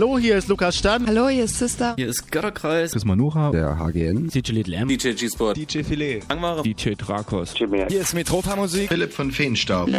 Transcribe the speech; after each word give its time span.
Hallo, 0.00 0.18
hier 0.18 0.38
ist 0.38 0.48
Lukas 0.48 0.78
Stan. 0.78 1.06
Hallo, 1.06 1.28
hier 1.28 1.44
ist 1.44 1.58
Sister. 1.58 1.92
Hier 1.98 2.08
ist 2.08 2.32
Götterkreis. 2.32 2.92
Chris 2.92 3.04
Manucha. 3.04 3.50
Der 3.50 3.78
HGN. 3.78 4.28
DJ 4.28 4.52
Little 4.52 4.74
M. 4.74 4.88
DJ 4.88 5.10
G-Sport. 5.10 5.58
DJ 5.58 5.82
Filet. 5.82 6.20
Angmare. 6.28 6.62
DJ 6.62 6.94
Drakos. 6.96 7.52
Hier 7.54 8.00
ist 8.00 8.14
Metropa 8.14 8.56
Musik. 8.56 8.88
Philipp 8.88 9.12
von 9.12 9.30
Feenstaub. 9.30 9.90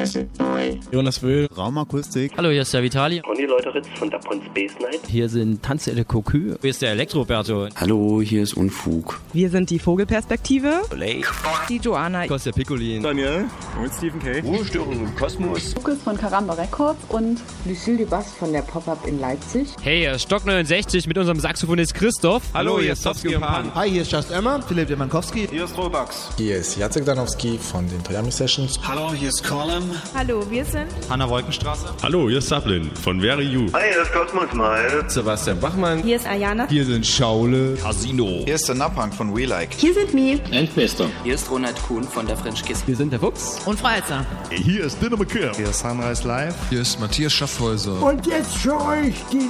Jonas 0.91 1.21
Wöhl. 1.21 1.47
Raumakustik. 1.55 2.31
Hallo, 2.35 2.49
hier 2.49 2.63
ist 2.63 2.73
der 2.73 2.81
Vitali. 2.81 3.19
Conny 3.19 3.45
Leuteritz 3.45 3.87
von 3.93 4.09
Dapon 4.09 4.41
Space 4.47 4.71
Night. 4.81 5.01
Hier 5.07 5.29
sind 5.29 5.61
Tanze 5.61 5.93
de 5.93 6.03
Cocu. 6.03 6.55
Hier 6.59 6.69
ist 6.71 6.81
der 6.81 6.93
Elektroberto. 6.93 7.67
Hallo, 7.75 8.23
hier 8.23 8.41
ist 8.41 8.55
Unfug. 8.55 9.21
Wir 9.33 9.51
sind 9.51 9.69
die 9.69 9.77
Vogelperspektive. 9.77 10.81
Blake. 10.89 11.27
Die 11.69 11.77
Joanna. 11.77 12.25
Kostja 12.25 12.51
Piccolin. 12.51 13.03
Daniel. 13.03 13.45
Und 13.79 13.93
Stephen 13.93 14.19
K. 14.19 14.39
Ruhestörung 14.39 14.93
im 14.93 15.15
Kosmos. 15.15 15.75
Lukas 15.75 16.01
von 16.01 16.17
Karamba 16.17 16.53
Records 16.53 16.99
und 17.09 17.39
Lucille 17.65 17.99
Dubas 17.99 18.33
von 18.33 18.51
der 18.51 18.63
Pop-Up 18.63 19.05
in 19.05 19.19
Leipzig. 19.19 19.67
Hey, 19.83 19.90
hier 19.97 20.13
ist 20.13 20.23
Stock 20.23 20.45
69 20.45 21.07
mit 21.07 21.17
unserem 21.17 21.39
Saxophonist 21.39 21.93
Christoph. 21.93 22.43
Hallo, 22.53 22.79
hier 22.79 22.93
ist 22.93 23.03
Towski 23.03 23.35
und 23.35 23.41
Pan. 23.41 23.73
Hi, 23.75 23.89
hier 23.89 24.03
ist 24.03 24.11
Just 24.11 24.31
Emma. 24.31 24.61
Philipp 24.61 24.87
Demankowski. 24.87 25.47
Hier 25.49 25.65
ist 25.65 25.77
Robax. 25.77 26.29
Hier 26.37 26.57
ist 26.57 26.77
Jacek 26.77 27.03
Danowski 27.03 27.57
von 27.57 27.89
den 27.89 28.03
Toyami 28.03 28.31
Sessions. 28.31 28.79
Hallo, 28.87 29.11
hier 29.11 29.29
ist 29.29 29.43
Colin. 29.43 29.83
Hallo, 30.15 30.45
wir 30.49 30.63
sind 30.63 30.87
Hanna 31.09 31.27
Wolkenstraße. 31.27 31.87
Hallo, 32.03 32.29
hier 32.29 32.37
ist 32.37 32.47
Sablin 32.47 32.91
von 33.03 33.19
Very 33.19 33.43
You. 33.43 33.67
Hi, 33.73 33.81
hier 33.91 34.01
ist 34.03 34.13
Cosmos 34.13 34.53
Mal. 34.53 35.03
Sebastian 35.09 35.59
Bachmann. 35.59 36.03
Hier 36.03 36.17
ist 36.17 36.27
Ayana. 36.27 36.67
Hier 36.69 36.85
sind 36.85 37.05
Schaule. 37.05 37.75
Casino. 37.75 38.43
Hier 38.45 38.55
ist 38.55 38.67
der 38.67 38.75
Napang 38.75 39.11
von 39.11 39.35
We 39.35 39.45
Like. 39.45 39.73
Hier 39.73 39.93
sind 39.93 40.13
Mi. 40.13 40.39
Endbester. 40.51 41.07
Hier 41.23 41.35
ist 41.35 41.49
Ronald 41.49 41.75
Kuhn 41.87 42.03
von 42.03 42.27
der 42.27 42.37
French 42.37 42.63
Kiss. 42.63 42.83
Wir 42.85 42.95
sind 42.95 43.11
der 43.11 43.19
Fuchs. 43.19 43.59
Und 43.65 43.79
Freizer. 43.79 44.25
Hier 44.51 44.85
ist 44.85 45.01
Dinner 45.01 45.17
McKim. 45.17 45.51
Hier 45.55 45.69
ist 45.69 45.79
Sunrise 45.79 46.27
Live. 46.27 46.55
Hier 46.69 46.81
ist 46.81 46.99
Matthias 46.99 47.33
Schaffhäuser. 47.33 48.01
Und 48.01 48.27
jetzt 48.27 48.55
für 48.57 48.79
euch 48.79 49.15
die 49.31 49.49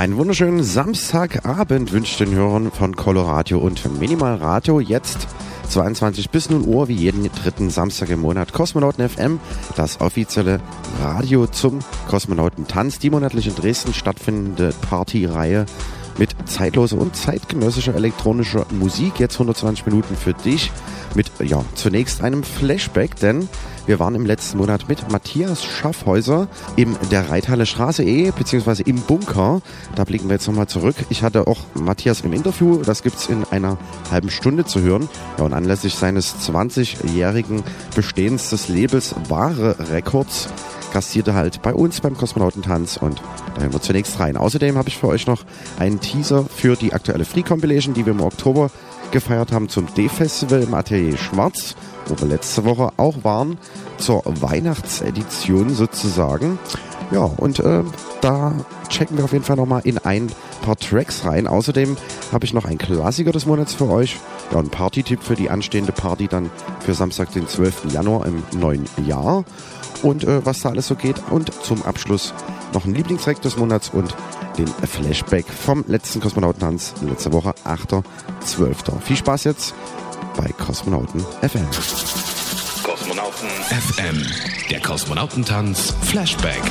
Einen 0.00 0.16
wunderschönen 0.16 0.62
Samstagabend 0.62 1.92
wünscht 1.92 2.20
den 2.20 2.34
Hörern 2.34 2.72
von 2.72 2.96
Coloradio 2.96 3.58
und 3.58 4.00
Minimal 4.00 4.36
Radio. 4.36 4.80
Jetzt 4.80 5.28
22 5.68 6.30
bis 6.30 6.48
0 6.48 6.62
Uhr 6.62 6.88
wie 6.88 6.94
jeden 6.94 7.30
dritten 7.30 7.68
Samstag 7.68 8.08
im 8.08 8.20
Monat 8.20 8.54
Kosmonauten 8.54 9.06
FM, 9.06 9.40
das 9.76 10.00
offizielle 10.00 10.62
Radio 11.02 11.46
zum 11.48 11.80
Kosmonautentanz, 12.08 12.98
die 12.98 13.10
monatlich 13.10 13.46
in 13.46 13.54
Dresden 13.54 13.92
stattfindende 13.92 14.72
Partyreihe 14.88 15.66
mit 16.20 16.36
zeitloser 16.44 16.98
und 16.98 17.16
zeitgenössischer 17.16 17.94
elektronischer 17.96 18.66
Musik. 18.70 19.18
Jetzt 19.18 19.34
120 19.34 19.86
Minuten 19.86 20.14
für 20.14 20.34
dich 20.34 20.70
mit, 21.16 21.32
ja, 21.40 21.64
zunächst 21.74 22.22
einem 22.22 22.44
Flashback, 22.44 23.16
denn 23.16 23.48
wir 23.86 23.98
waren 23.98 24.14
im 24.14 24.26
letzten 24.26 24.58
Monat 24.58 24.88
mit 24.88 25.10
Matthias 25.10 25.64
Schaffhäuser 25.64 26.46
in 26.76 26.96
der 27.10 27.30
Reithalle 27.30 27.66
Straße 27.66 28.04
E, 28.04 28.30
beziehungsweise 28.30 28.82
im 28.82 29.00
Bunker. 29.00 29.62
Da 29.96 30.04
blicken 30.04 30.28
wir 30.28 30.34
jetzt 30.34 30.46
nochmal 30.46 30.68
zurück. 30.68 30.94
Ich 31.08 31.22
hatte 31.22 31.46
auch 31.46 31.58
Matthias 31.74 32.20
im 32.20 32.32
Interview, 32.32 32.82
das 32.84 33.02
gibt's 33.02 33.26
in 33.26 33.44
einer 33.50 33.78
halben 34.10 34.30
Stunde 34.30 34.64
zu 34.66 34.80
hören. 34.80 35.08
Ja, 35.38 35.44
und 35.44 35.54
anlässlich 35.54 35.94
seines 35.94 36.36
20-jährigen 36.46 37.64
Bestehens 37.96 38.50
des 38.50 38.68
Labels 38.68 39.14
Ware 39.28 39.74
Records 39.90 40.48
gastierte 40.92 41.34
halt 41.34 41.62
bei 41.62 41.74
uns 41.74 42.00
beim 42.00 42.16
Kosmonautentanz 42.16 42.96
und 42.96 43.22
da 43.54 43.62
hören 43.62 43.72
wir 43.72 43.80
zunächst 43.80 44.18
rein. 44.20 44.36
Außerdem 44.36 44.76
habe 44.76 44.88
ich 44.88 44.96
für 44.96 45.08
euch 45.08 45.26
noch 45.26 45.44
einen 45.78 46.00
Teaser 46.00 46.44
für 46.44 46.76
die 46.76 46.92
aktuelle 46.92 47.24
Free 47.24 47.42
Compilation, 47.42 47.94
die 47.94 48.06
wir 48.06 48.12
im 48.12 48.20
Oktober 48.20 48.70
gefeiert 49.10 49.52
haben 49.52 49.68
zum 49.68 49.92
D-Festival 49.94 50.62
im 50.62 50.74
Atelier 50.74 51.16
Schwarz, 51.16 51.74
wo 52.06 52.18
wir 52.20 52.28
letzte 52.28 52.64
Woche 52.64 52.92
auch 52.96 53.24
waren, 53.24 53.58
zur 53.98 54.22
Weihnachtsedition 54.24 55.74
sozusagen. 55.74 56.58
Ja, 57.10 57.22
und 57.22 57.58
äh, 57.58 57.82
da 58.20 58.54
checken 58.88 59.16
wir 59.16 59.24
auf 59.24 59.32
jeden 59.32 59.44
Fall 59.44 59.56
nochmal 59.56 59.82
in 59.84 59.98
ein 59.98 60.30
paar 60.62 60.76
Tracks 60.76 61.24
rein. 61.24 61.48
Außerdem 61.48 61.96
habe 62.30 62.44
ich 62.44 62.54
noch 62.54 62.64
einen 62.64 62.78
Klassiker 62.78 63.32
des 63.32 63.46
Monats 63.46 63.74
für 63.74 63.88
euch. 63.88 64.16
Ja, 64.52 64.58
ein 64.58 64.70
Party-Tipp 64.70 65.22
für 65.22 65.34
die 65.34 65.50
anstehende 65.50 65.92
Party 65.92 66.28
dann 66.28 66.50
für 66.80 66.94
Samstag, 66.94 67.32
den 67.32 67.48
12. 67.48 67.92
Januar 67.92 68.26
im 68.26 68.42
neuen 68.56 68.84
Jahr. 69.06 69.44
Und 70.02 70.24
äh, 70.24 70.44
was 70.44 70.60
da 70.60 70.70
alles 70.70 70.88
so 70.88 70.94
geht. 70.94 71.16
Und 71.30 71.52
zum 71.62 71.82
Abschluss 71.84 72.32
noch 72.72 72.84
ein 72.84 72.94
Lieblingstrack 72.94 73.40
des 73.42 73.56
Monats 73.56 73.90
und 73.90 74.14
den 74.58 74.66
Flashback 74.66 75.46
vom 75.46 75.84
letzten 75.86 76.20
Kosmonautentanz 76.20 76.94
letzte 77.02 77.32
Woche, 77.32 77.54
8.12. 77.64 79.00
Viel 79.00 79.16
Spaß 79.16 79.44
jetzt 79.44 79.74
bei 80.36 80.48
Kosmonauten 80.52 81.20
FM. 81.42 81.66
Kosmonauten 82.82 83.48
FM, 83.48 84.26
der 84.70 84.80
Kosmonautentanz 84.80 85.94
Flashback. 86.02 86.62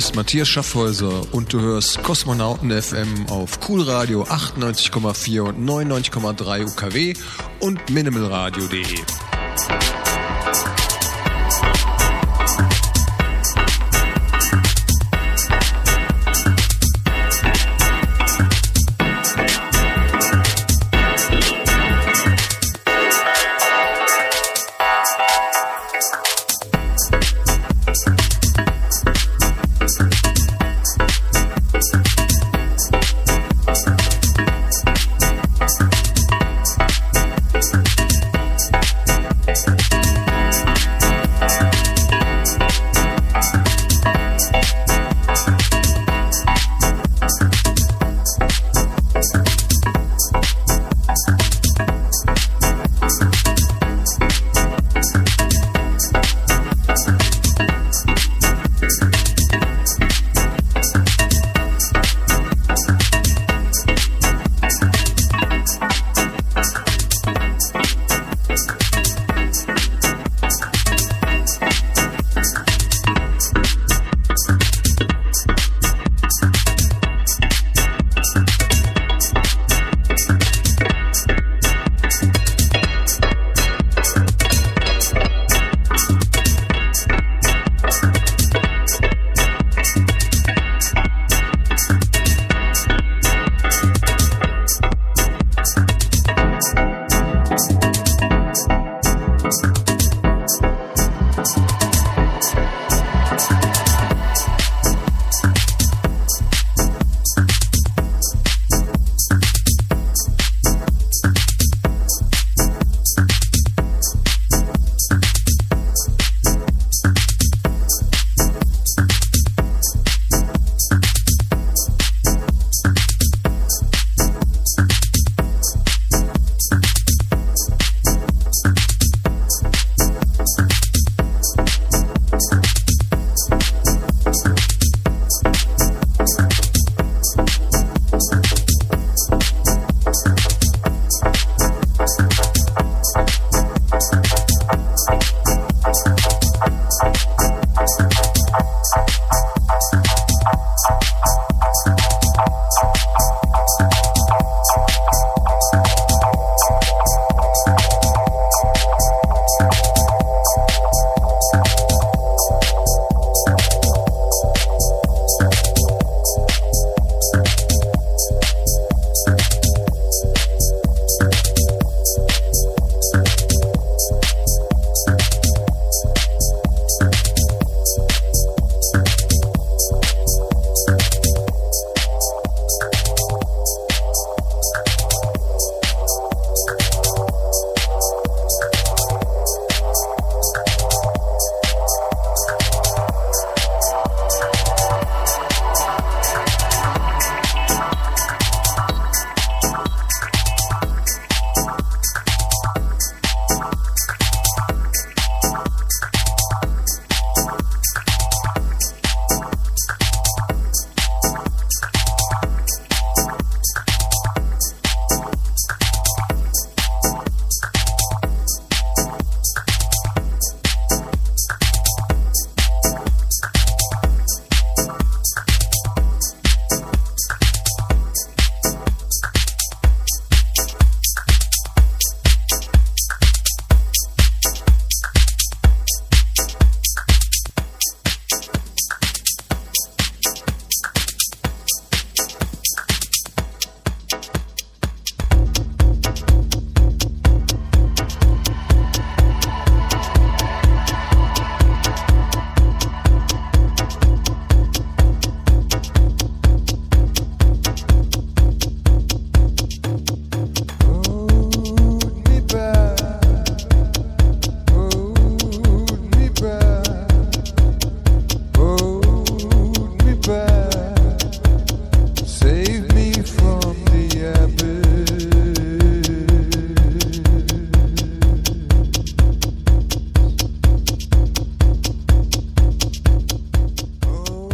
Ist 0.00 0.16
Matthias 0.16 0.48
Schaffhäuser 0.48 1.26
und 1.30 1.52
du 1.52 1.60
hörst 1.60 2.02
Kosmonauten 2.02 2.70
FM 2.70 3.26
auf 3.28 3.60
Coolradio 3.60 4.22
98,4 4.22 5.40
und 5.40 5.68
99,3 5.68 6.72
UKW 6.72 7.14
und 7.60 7.90
minimalradio.de. 7.90 9.19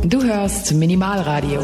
Du 0.08 0.22
hörst 0.22 0.72
Minimalradio. 0.72 1.60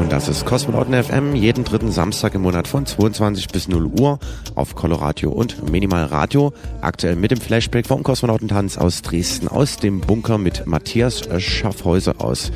Und 0.00 0.10
das 0.10 0.26
ist 0.26 0.44
Kosmonauten 0.44 0.92
FM, 0.92 1.36
jeden 1.36 1.62
dritten 1.62 1.92
Samstag 1.92 2.34
im 2.34 2.42
Monat 2.42 2.66
von 2.66 2.84
22 2.84 3.46
bis 3.46 3.68
0 3.68 3.86
Uhr 4.00 4.18
auf 4.56 4.74
Coloradio 4.74 5.30
und 5.30 5.70
Minimal 5.70 6.06
Radio. 6.06 6.52
Aktuell 6.80 7.14
mit 7.14 7.30
dem 7.30 7.40
Flashback 7.40 7.86
vom 7.86 8.02
Kosmonautentanz 8.02 8.76
aus 8.76 9.02
Dresden, 9.02 9.46
aus 9.46 9.76
dem 9.76 10.00
Bunker 10.00 10.36
mit 10.36 10.66
Matthias 10.66 11.22
Schaffhäuser 11.38 12.20
aus 12.20 12.50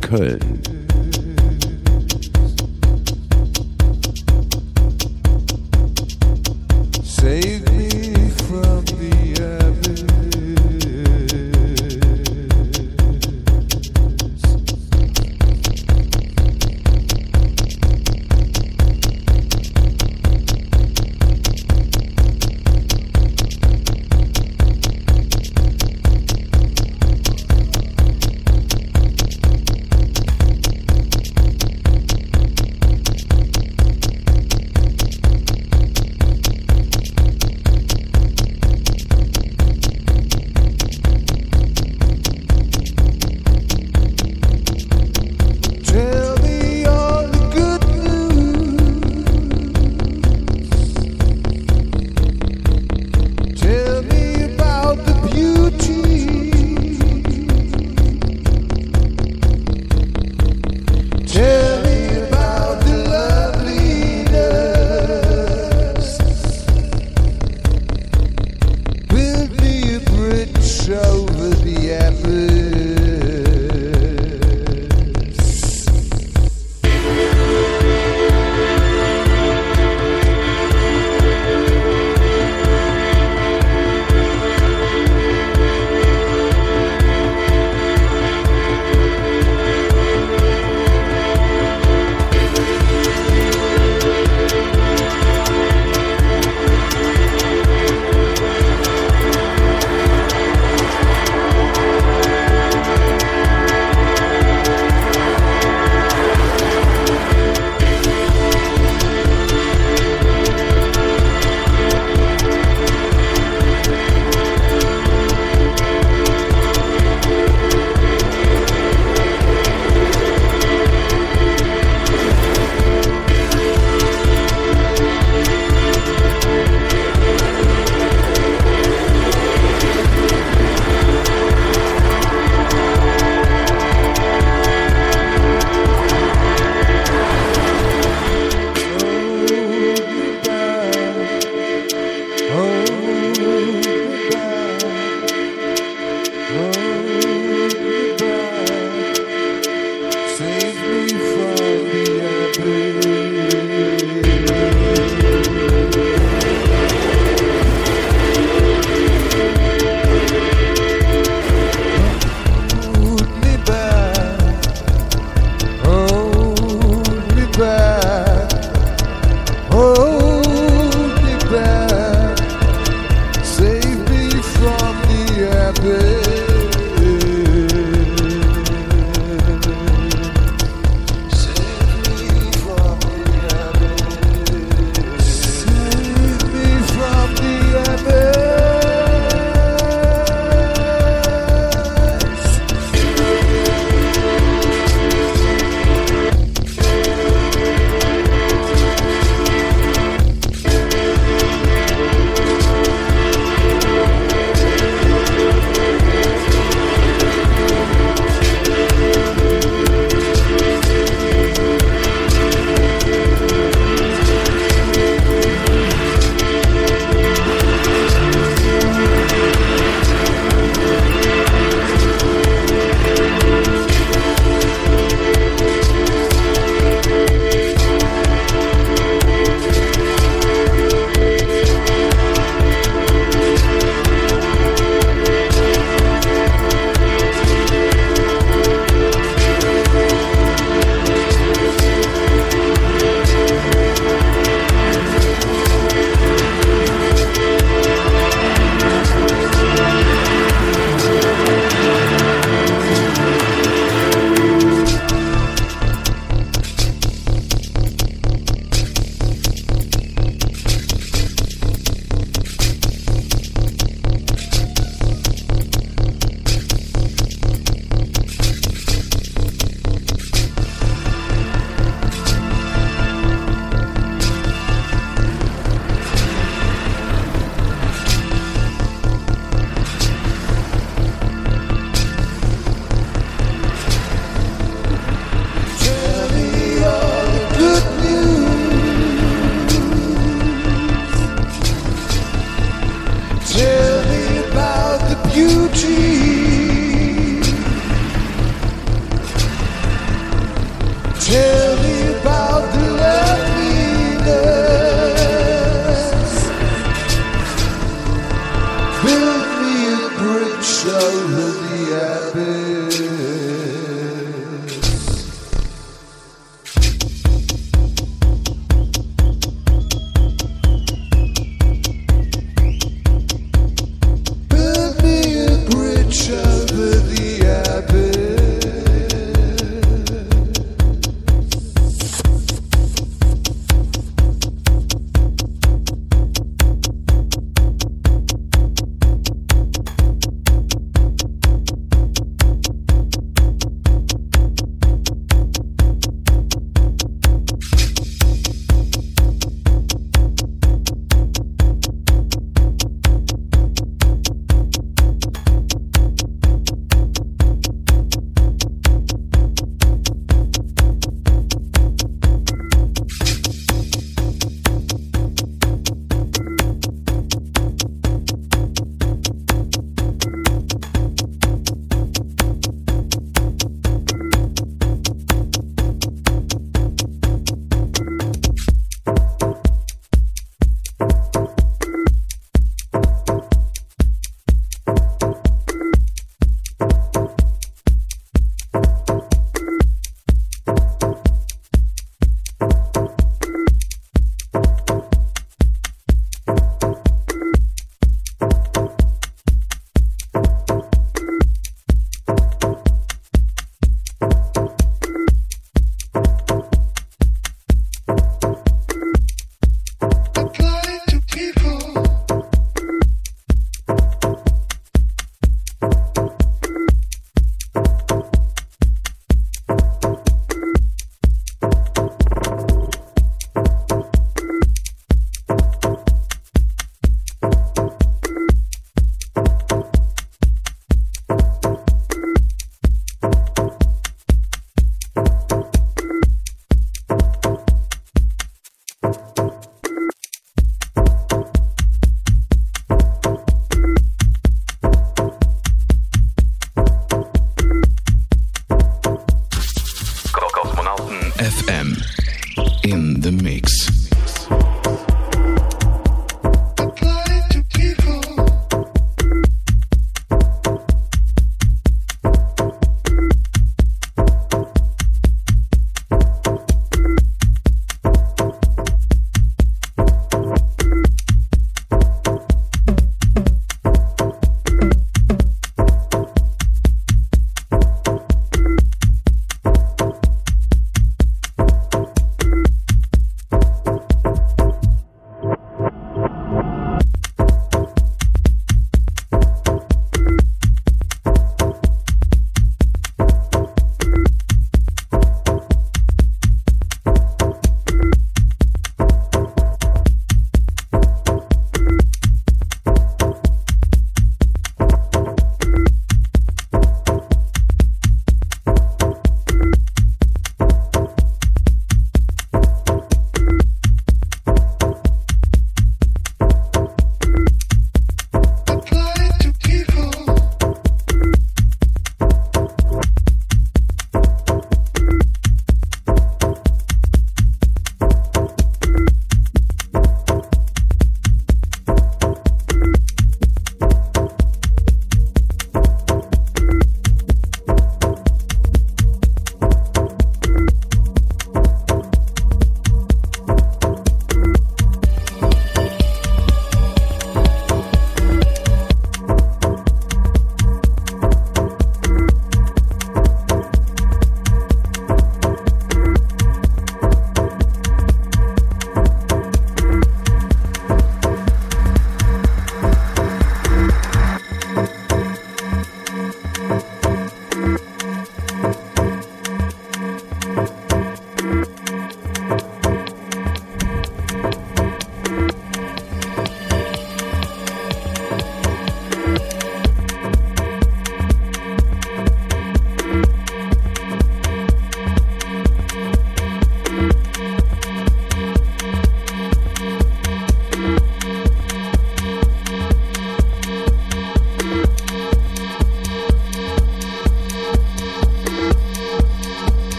Köln. 0.00 0.83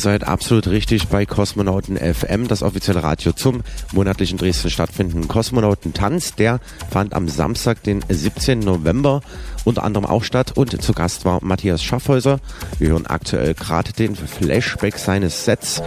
Seid 0.00 0.26
absolut 0.26 0.66
richtig 0.68 1.08
bei 1.08 1.26
Kosmonauten 1.26 1.96
FM, 1.96 2.48
das 2.48 2.62
offizielle 2.62 3.02
Radio 3.02 3.32
zum 3.32 3.62
monatlichen 3.92 4.38
Dresden 4.38 4.70
stattfindenden 4.70 5.28
Kosmonautentanz. 5.28 6.34
Der 6.34 6.60
fand 6.90 7.14
am 7.14 7.28
Samstag, 7.28 7.82
den 7.82 8.02
17. 8.08 8.60
November, 8.60 9.20
unter 9.64 9.82
anderem 9.82 10.06
auch 10.06 10.24
statt 10.24 10.56
und 10.56 10.80
zu 10.82 10.92
Gast 10.92 11.24
war 11.24 11.44
Matthias 11.44 11.82
Schaffhäuser. 11.82 12.40
Wir 12.78 12.90
hören 12.90 13.06
aktuell 13.06 13.54
gerade 13.54 13.92
den 13.92 14.16
Flashback 14.16 14.96
seines 14.96 15.44
Sets. 15.44 15.82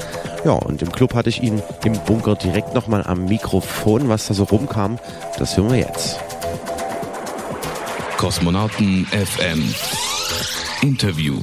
Ja, 0.45 0.51
und 0.51 0.81
im 0.81 0.91
Club 0.91 1.15
hatte 1.15 1.29
ich 1.29 1.41
ihn 1.41 1.61
im 1.83 1.93
Bunker 2.05 2.35
direkt 2.35 2.73
nochmal 2.75 3.03
am 3.03 3.25
Mikrofon. 3.25 4.09
Was 4.09 4.27
da 4.27 4.33
so 4.33 4.43
rumkam, 4.43 4.99
das 5.39 5.57
hören 5.57 5.71
wir 5.71 5.79
jetzt. 5.79 6.19
Kosmonauten 8.17 9.05
FM 9.07 9.73
Interview. 10.81 11.41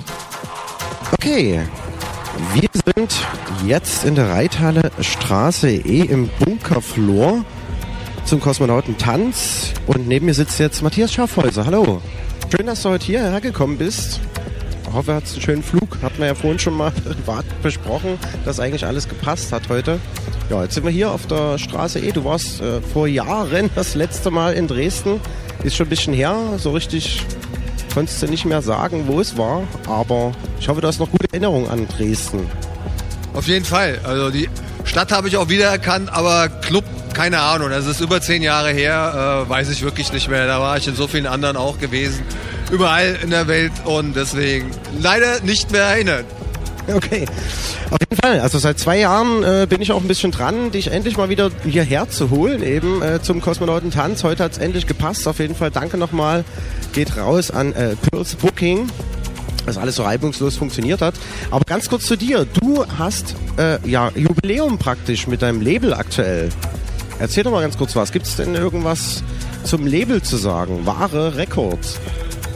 Okay, 1.13 1.61
wir 2.53 2.69
sind 2.95 3.27
jetzt 3.66 4.05
in 4.05 4.14
der 4.14 4.29
Reithalle 4.29 4.90
Straße 5.01 5.71
E 5.71 6.01
im 6.01 6.29
Bunkerflur 6.38 7.45
zum 8.25 8.40
Kosmonautentanz 8.40 9.73
und 9.87 10.07
neben 10.07 10.27
mir 10.27 10.35
sitzt 10.35 10.59
jetzt 10.61 10.83
Matthias 10.83 11.12
Schaffhäuser. 11.12 11.66
Hallo. 11.66 12.01
Schön, 12.55 12.66
dass 12.66 12.83
du 12.83 12.90
heute 12.90 13.07
hierher 13.07 13.40
gekommen 13.40 13.79
bist. 13.79 14.21
Ich 14.83 14.93
hoffe, 14.93 15.12
du 15.12 15.16
hattest 15.16 15.35
einen 15.35 15.43
schönen 15.43 15.62
Flug. 15.62 15.99
Hat 16.03 16.19
man 16.19 16.29
ja 16.29 16.35
vorhin 16.35 16.59
schon 16.59 16.77
mal 16.77 16.93
besprochen, 17.62 18.19
dass 18.45 18.61
eigentlich 18.61 18.87
alles 18.87 19.09
gepasst 19.09 19.53
hat 19.53 19.69
heute. 19.69 20.01
Ja, 20.51 20.62
jetzt 20.62 20.75
sind 20.75 20.85
wir 20.85 20.90
hier 20.90 21.11
auf 21.12 21.27
der 21.27 21.59
Straße 21.59 22.01
E. 22.01 22.11
Du 22.11 22.25
warst 22.25 22.61
äh, 22.61 22.81
vor 22.81 23.07
Jahren 23.07 23.71
das 23.75 23.95
letzte 23.95 24.31
Mal 24.31 24.55
in 24.55 24.66
Dresden. 24.66 25.21
Ist 25.62 25.77
schon 25.77 25.87
ein 25.87 25.90
bisschen 25.90 26.14
her. 26.14 26.37
So 26.59 26.73
richtig 26.73 27.25
konntest 27.92 28.22
du 28.22 28.26
nicht 28.26 28.44
mehr 28.44 28.62
sagen, 28.62 29.05
wo 29.07 29.20
es 29.20 29.37
war. 29.37 29.62
Aber 29.87 30.33
ich 30.59 30.68
hoffe, 30.68 30.81
du 30.81 30.88
hast 30.88 30.98
noch 31.00 31.11
gute 31.11 31.26
Erinnerungen 31.33 31.68
an 31.68 31.87
Dresden. 31.88 32.46
Auf 33.35 33.46
jeden 33.46 33.64
Fall. 33.64 34.00
Also 34.05 34.31
die 34.31 34.48
Stadt 34.85 35.12
habe 35.12 35.29
ich 35.29 35.37
auch 35.37 35.48
wiedererkannt, 35.48 36.12
aber 36.12 36.48
Club, 36.48 36.85
keine 37.12 37.40
Ahnung. 37.40 37.70
Das 37.70 37.87
ist 37.87 38.00
über 38.00 38.20
zehn 38.20 38.42
Jahre 38.42 38.70
her, 38.70 39.44
äh, 39.46 39.48
weiß 39.48 39.70
ich 39.70 39.83
wirklich 39.83 40.12
nicht 40.12 40.29
mehr. 40.29 40.46
Da 40.46 40.61
war 40.61 40.76
ich 40.76 40.88
in 40.88 40.94
so 40.94 41.07
vielen 41.07 41.26
anderen 41.26 41.57
auch 41.57 41.79
gewesen. 41.79 42.22
Überall 42.70 43.18
in 43.22 43.31
der 43.31 43.46
Welt 43.48 43.72
und 43.85 44.14
deswegen 44.14 44.70
leider 45.00 45.40
nicht 45.42 45.70
mehr 45.70 45.83
erinnert. 45.83 46.24
Okay. 46.95 47.25
Auf 47.90 47.99
jeden 48.01 48.16
Fall. 48.21 48.40
Also 48.40 48.59
seit 48.59 48.79
zwei 48.79 48.99
Jahren 48.99 49.43
äh, 49.43 49.66
bin 49.69 49.81
ich 49.81 49.93
auch 49.93 50.01
ein 50.01 50.09
bisschen 50.09 50.33
dran, 50.33 50.71
dich 50.71 50.90
endlich 50.90 51.16
mal 51.16 51.29
wieder 51.29 51.51
hierher 51.64 52.09
zu 52.09 52.31
holen, 52.31 52.62
eben 52.62 53.03
äh, 53.03 53.23
zum 53.23 53.40
Kosmonautentanz. 53.40 54.25
Heute 54.25 54.45
hat 54.45 54.53
es 54.53 54.59
endlich 54.59 54.87
gepasst. 54.87 55.27
Auf 55.29 55.38
jeden 55.38 55.55
Fall 55.55 55.71
danke 55.71 55.97
nochmal. 55.99 56.45
Geht 56.93 57.16
raus 57.16 57.51
an 57.51 57.73
äh, 57.75 57.97
Pearls 57.97 58.35
Booking 58.37 58.88
dass 59.66 59.77
alles 59.77 59.97
so 59.97 60.03
reibungslos 60.03 60.57
funktioniert 60.57 61.01
hat. 61.01 61.14
Aber 61.51 61.64
ganz 61.64 61.88
kurz 61.88 62.07
zu 62.07 62.16
dir. 62.16 62.45
Du 62.45 62.85
hast 62.99 63.37
äh, 63.59 63.79
ja 63.88 64.11
Jubiläum 64.14 64.79
praktisch 64.79 65.27
mit 65.27 65.43
deinem 65.43 65.61
Label 65.61 65.95
aktuell. 65.95 66.49
Erzähl 67.19 67.45
doch 67.45 67.53
mal 67.53 67.61
ganz 67.61 67.77
kurz 67.77 67.95
was. 67.95 68.12
Gibt 68.12 68.27
es 68.27 68.37
denn 68.37 68.55
irgendwas 68.55 69.23
zum 69.64 69.87
Label 69.87 70.23
zu 70.23 70.38
sagen? 70.38 70.87
Wahre 70.87 71.37
Records. 71.37 72.01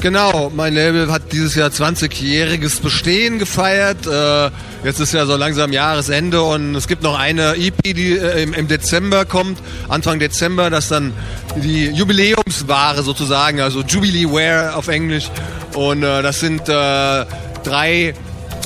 Genau, 0.04 0.52
mein 0.54 0.74
Label 0.74 1.10
hat 1.10 1.32
dieses 1.32 1.54
Jahr 1.54 1.70
20-jähriges 1.70 2.82
Bestehen 2.82 3.38
gefeiert. 3.38 4.06
Äh, 4.06 4.50
jetzt 4.84 5.00
ist 5.00 5.14
ja 5.14 5.24
so 5.24 5.34
langsam 5.34 5.72
Jahresende 5.72 6.42
und 6.42 6.74
es 6.74 6.88
gibt 6.88 7.02
noch 7.02 7.18
eine 7.18 7.54
EP, 7.54 7.82
die 7.82 8.12
äh, 8.12 8.42
im, 8.42 8.68
Dezember 8.68 9.24
kommt, 9.24 9.58
Anfang 9.88 10.18
Dezember, 10.18 10.68
das 10.68 10.88
dann 10.88 11.14
die 11.56 11.86
Jubiläumsware 11.86 13.02
sozusagen, 13.02 13.62
also 13.62 13.80
Jubilee 13.80 14.26
Wear 14.30 14.76
auf 14.76 14.88
Englisch. 14.88 15.30
Und 15.72 16.02
äh, 16.02 16.20
das 16.20 16.38
sind 16.38 16.68
drei 16.68 18.12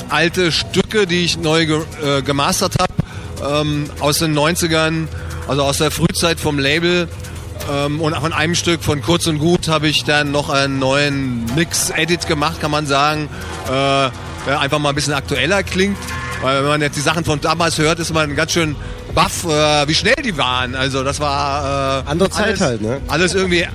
alte 0.09 0.51
Stücke, 0.51 1.07
die 1.07 1.23
ich 1.23 1.39
neu 1.39 1.65
ge 1.65 1.81
gemastert 2.25 2.73
habe, 2.81 3.61
ähm, 3.61 3.85
aus 4.01 4.19
den 4.19 4.37
90ern, 4.37 5.07
also 5.47 5.63
aus 5.63 5.77
der 5.77 5.91
Frühzeit 5.91 6.37
vom 6.37 6.59
Label. 6.59 7.07
Ähm, 7.69 8.01
und 8.01 8.15
von 8.15 8.33
einem 8.33 8.55
Stück 8.55 8.83
von 8.83 9.01
Kurz 9.01 9.27
und 9.27 9.39
Gut 9.39 9.67
habe 9.67 9.87
ich 9.87 10.03
dann 10.03 10.31
noch 10.31 10.49
einen 10.49 10.79
neuen 10.79 11.45
Mix-Edit 11.55 12.27
gemacht, 12.27 12.59
kann 12.61 12.71
man 12.71 12.85
sagen, 12.85 13.29
äh, 13.67 14.09
der 14.47 14.59
einfach 14.59 14.79
mal 14.79 14.89
ein 14.89 14.95
bisschen 14.95 15.13
aktueller 15.13 15.63
klingt. 15.63 15.97
Weil 16.41 16.61
wenn 16.61 16.69
man 16.69 16.81
jetzt 16.81 16.95
die 16.95 17.01
Sachen 17.01 17.25
von 17.25 17.41
damals 17.41 17.77
hört, 17.77 17.99
ist 17.99 18.13
man 18.13 18.35
ganz 18.35 18.53
schön 18.53 18.75
baff, 19.13 19.43
äh, 19.45 19.87
wie 19.87 19.93
schnell 19.93 20.15
die 20.23 20.37
waren. 20.37 20.75
Also 20.75 21.03
das 21.03 21.19
war 21.19 22.03
äh, 22.05 22.09
andere 22.09 22.29
Zeit 22.29 22.45
alles, 22.45 22.61
halt, 22.61 22.81
ne? 22.81 23.01
Alles 23.07 23.33
irgendwie 23.35 23.67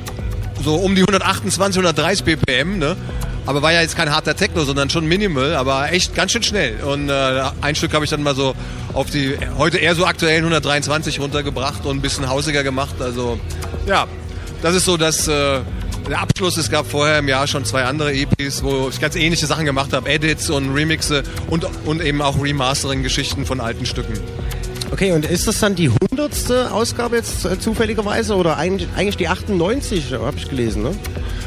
so 0.62 0.76
um 0.76 0.94
die 0.94 1.02
128, 1.02 1.78
130 1.78 2.24
BPM, 2.24 2.78
ne? 2.78 2.96
Aber 3.46 3.60
war 3.60 3.72
ja 3.72 3.82
jetzt 3.82 3.96
kein 3.96 4.10
harter 4.10 4.34
Techno, 4.34 4.64
sondern 4.64 4.88
schon 4.88 5.06
Minimal, 5.06 5.54
aber 5.54 5.92
echt 5.92 6.14
ganz 6.14 6.32
schön 6.32 6.42
schnell. 6.42 6.82
Und 6.82 7.10
äh, 7.10 7.42
ein 7.60 7.74
Stück 7.74 7.92
habe 7.92 8.04
ich 8.04 8.10
dann 8.10 8.22
mal 8.22 8.34
so 8.34 8.54
auf 8.94 9.10
die 9.10 9.36
heute 9.58 9.78
eher 9.78 9.94
so 9.94 10.06
aktuellen 10.06 10.44
123 10.44 11.20
runtergebracht 11.20 11.84
und 11.84 11.98
ein 11.98 12.00
bisschen 12.00 12.28
hausiger 12.28 12.62
gemacht. 12.62 12.94
Also 13.00 13.38
ja, 13.86 14.06
das 14.62 14.74
ist 14.74 14.84
so 14.84 14.96
das 14.96 15.28
äh, 15.28 15.60
der 16.08 16.20
Abschluss. 16.20 16.56
Es 16.56 16.70
gab 16.70 16.86
vorher 16.86 17.18
im 17.18 17.28
Jahr 17.28 17.46
schon 17.46 17.64
zwei 17.64 17.84
andere 17.84 18.14
EPs, 18.14 18.62
wo 18.62 18.88
ich 18.88 19.00
ganz 19.00 19.16
ähnliche 19.16 19.46
Sachen 19.46 19.64
gemacht 19.64 19.92
habe, 19.92 20.08
Edits 20.08 20.50
und 20.50 20.72
Remixe 20.74 21.22
und, 21.48 21.66
und 21.84 22.02
eben 22.02 22.22
auch 22.22 22.40
Remastering-Geschichten 22.40 23.46
von 23.46 23.60
alten 23.60 23.86
Stücken. 23.86 24.14
Okay, 24.90 25.12
und 25.12 25.24
ist 25.24 25.48
das 25.48 25.58
dann 25.60 25.74
die 25.74 25.90
hundertste 25.90 26.70
Ausgabe 26.72 27.16
jetzt 27.16 27.44
äh, 27.44 27.58
zufälligerweise 27.58 28.36
oder 28.36 28.56
eigentlich, 28.56 28.88
eigentlich 28.96 29.16
die 29.16 29.28
98, 29.28 30.12
habe 30.12 30.36
ich 30.36 30.48
gelesen, 30.48 30.82
ne? 30.82 30.92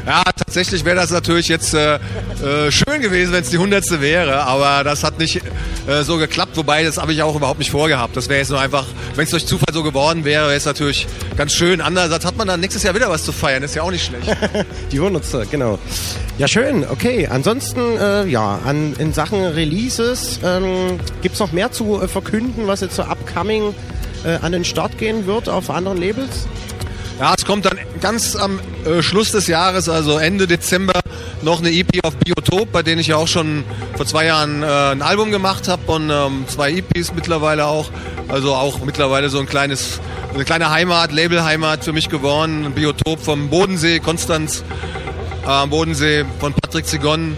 Ja, 0.06 0.22
tatsächlich 0.24 0.86
wäre 0.86 0.96
das 0.96 1.10
natürlich 1.10 1.48
jetzt 1.48 1.74
äh, 1.74 1.96
äh, 1.96 2.70
schön 2.70 3.02
gewesen, 3.02 3.32
wenn 3.32 3.42
es 3.42 3.50
die 3.50 3.58
hundertste 3.58 4.00
wäre, 4.00 4.40
aber 4.40 4.82
das 4.82 5.04
hat 5.04 5.18
nicht 5.18 5.42
äh, 5.86 6.02
so 6.02 6.16
geklappt, 6.16 6.56
wobei 6.56 6.82
das 6.82 6.96
habe 6.96 7.12
ich 7.12 7.22
auch 7.22 7.36
überhaupt 7.36 7.58
nicht 7.58 7.70
vorgehabt. 7.70 8.16
Das 8.16 8.28
wäre 8.30 8.38
jetzt 8.38 8.48
nur 8.50 8.60
einfach, 8.60 8.86
wenn 9.16 9.24
es 9.24 9.30
durch 9.30 9.46
Zufall 9.46 9.74
so 9.74 9.82
geworden 9.82 10.24
wäre, 10.24 10.46
wäre 10.46 10.56
es 10.56 10.64
natürlich 10.64 11.06
ganz 11.36 11.52
schön. 11.52 11.82
Andererseits 11.82 12.24
hat 12.24 12.36
man 12.38 12.48
dann 12.48 12.60
nächstes 12.60 12.82
Jahr 12.84 12.94
wieder 12.94 13.10
was 13.10 13.24
zu 13.24 13.32
feiern, 13.32 13.62
ist 13.62 13.74
ja 13.74 13.82
auch 13.82 13.90
nicht 13.90 14.06
schlecht. 14.06 14.34
die 14.92 14.98
hundertste, 15.00 15.46
genau. 15.50 15.78
Ja, 16.38 16.48
schön, 16.48 16.86
okay. 16.88 17.26
Ansonsten, 17.26 17.80
äh, 17.98 18.26
ja, 18.26 18.60
an, 18.64 18.94
in 18.98 19.12
Sachen 19.12 19.44
Releases 19.44 20.40
ähm, 20.42 21.00
gibt 21.20 21.34
es 21.34 21.40
noch 21.40 21.52
mehr 21.52 21.72
zu 21.72 22.00
äh, 22.00 22.08
verkünden, 22.08 22.66
was 22.66 22.80
jetzt 22.80 22.96
so 22.96 23.02
upcoming 23.28 23.74
äh, 24.24 24.36
an 24.42 24.52
den 24.52 24.64
Start 24.64 24.98
gehen 24.98 25.26
wird 25.26 25.48
auf 25.48 25.70
anderen 25.70 25.98
Labels? 25.98 26.46
Ja, 27.18 27.34
es 27.36 27.44
kommt 27.44 27.64
dann 27.64 27.78
ganz 28.00 28.36
am 28.36 28.60
äh, 28.84 29.02
Schluss 29.02 29.32
des 29.32 29.48
Jahres, 29.48 29.88
also 29.88 30.18
Ende 30.18 30.46
Dezember, 30.46 31.00
noch 31.42 31.58
eine 31.58 31.70
EP 31.70 32.04
auf 32.04 32.16
Biotop, 32.16 32.70
bei 32.70 32.82
denen 32.84 33.00
ich 33.00 33.08
ja 33.08 33.16
auch 33.16 33.26
schon 33.26 33.64
vor 33.96 34.06
zwei 34.06 34.26
Jahren 34.26 34.62
äh, 34.62 34.66
ein 34.66 35.02
Album 35.02 35.32
gemacht 35.32 35.66
habe 35.66 35.90
und 35.90 36.10
ähm, 36.10 36.44
zwei 36.46 36.72
EPs 36.72 37.12
mittlerweile 37.14 37.66
auch. 37.66 37.90
Also 38.28 38.54
auch 38.54 38.84
mittlerweile 38.84 39.30
so 39.30 39.40
ein 39.40 39.46
kleines, 39.46 40.00
eine 40.32 40.44
kleine 40.44 40.70
Heimat, 40.70 41.10
Labelheimat 41.12 41.82
für 41.82 41.92
mich 41.92 42.08
geworden. 42.08 42.72
Biotop 42.74 43.20
vom 43.20 43.50
Bodensee, 43.50 43.98
Konstanz 43.98 44.62
am 45.44 45.68
äh, 45.68 45.70
Bodensee 45.70 46.24
von 46.38 46.52
Patrick 46.52 46.86
Zigon. 46.86 47.36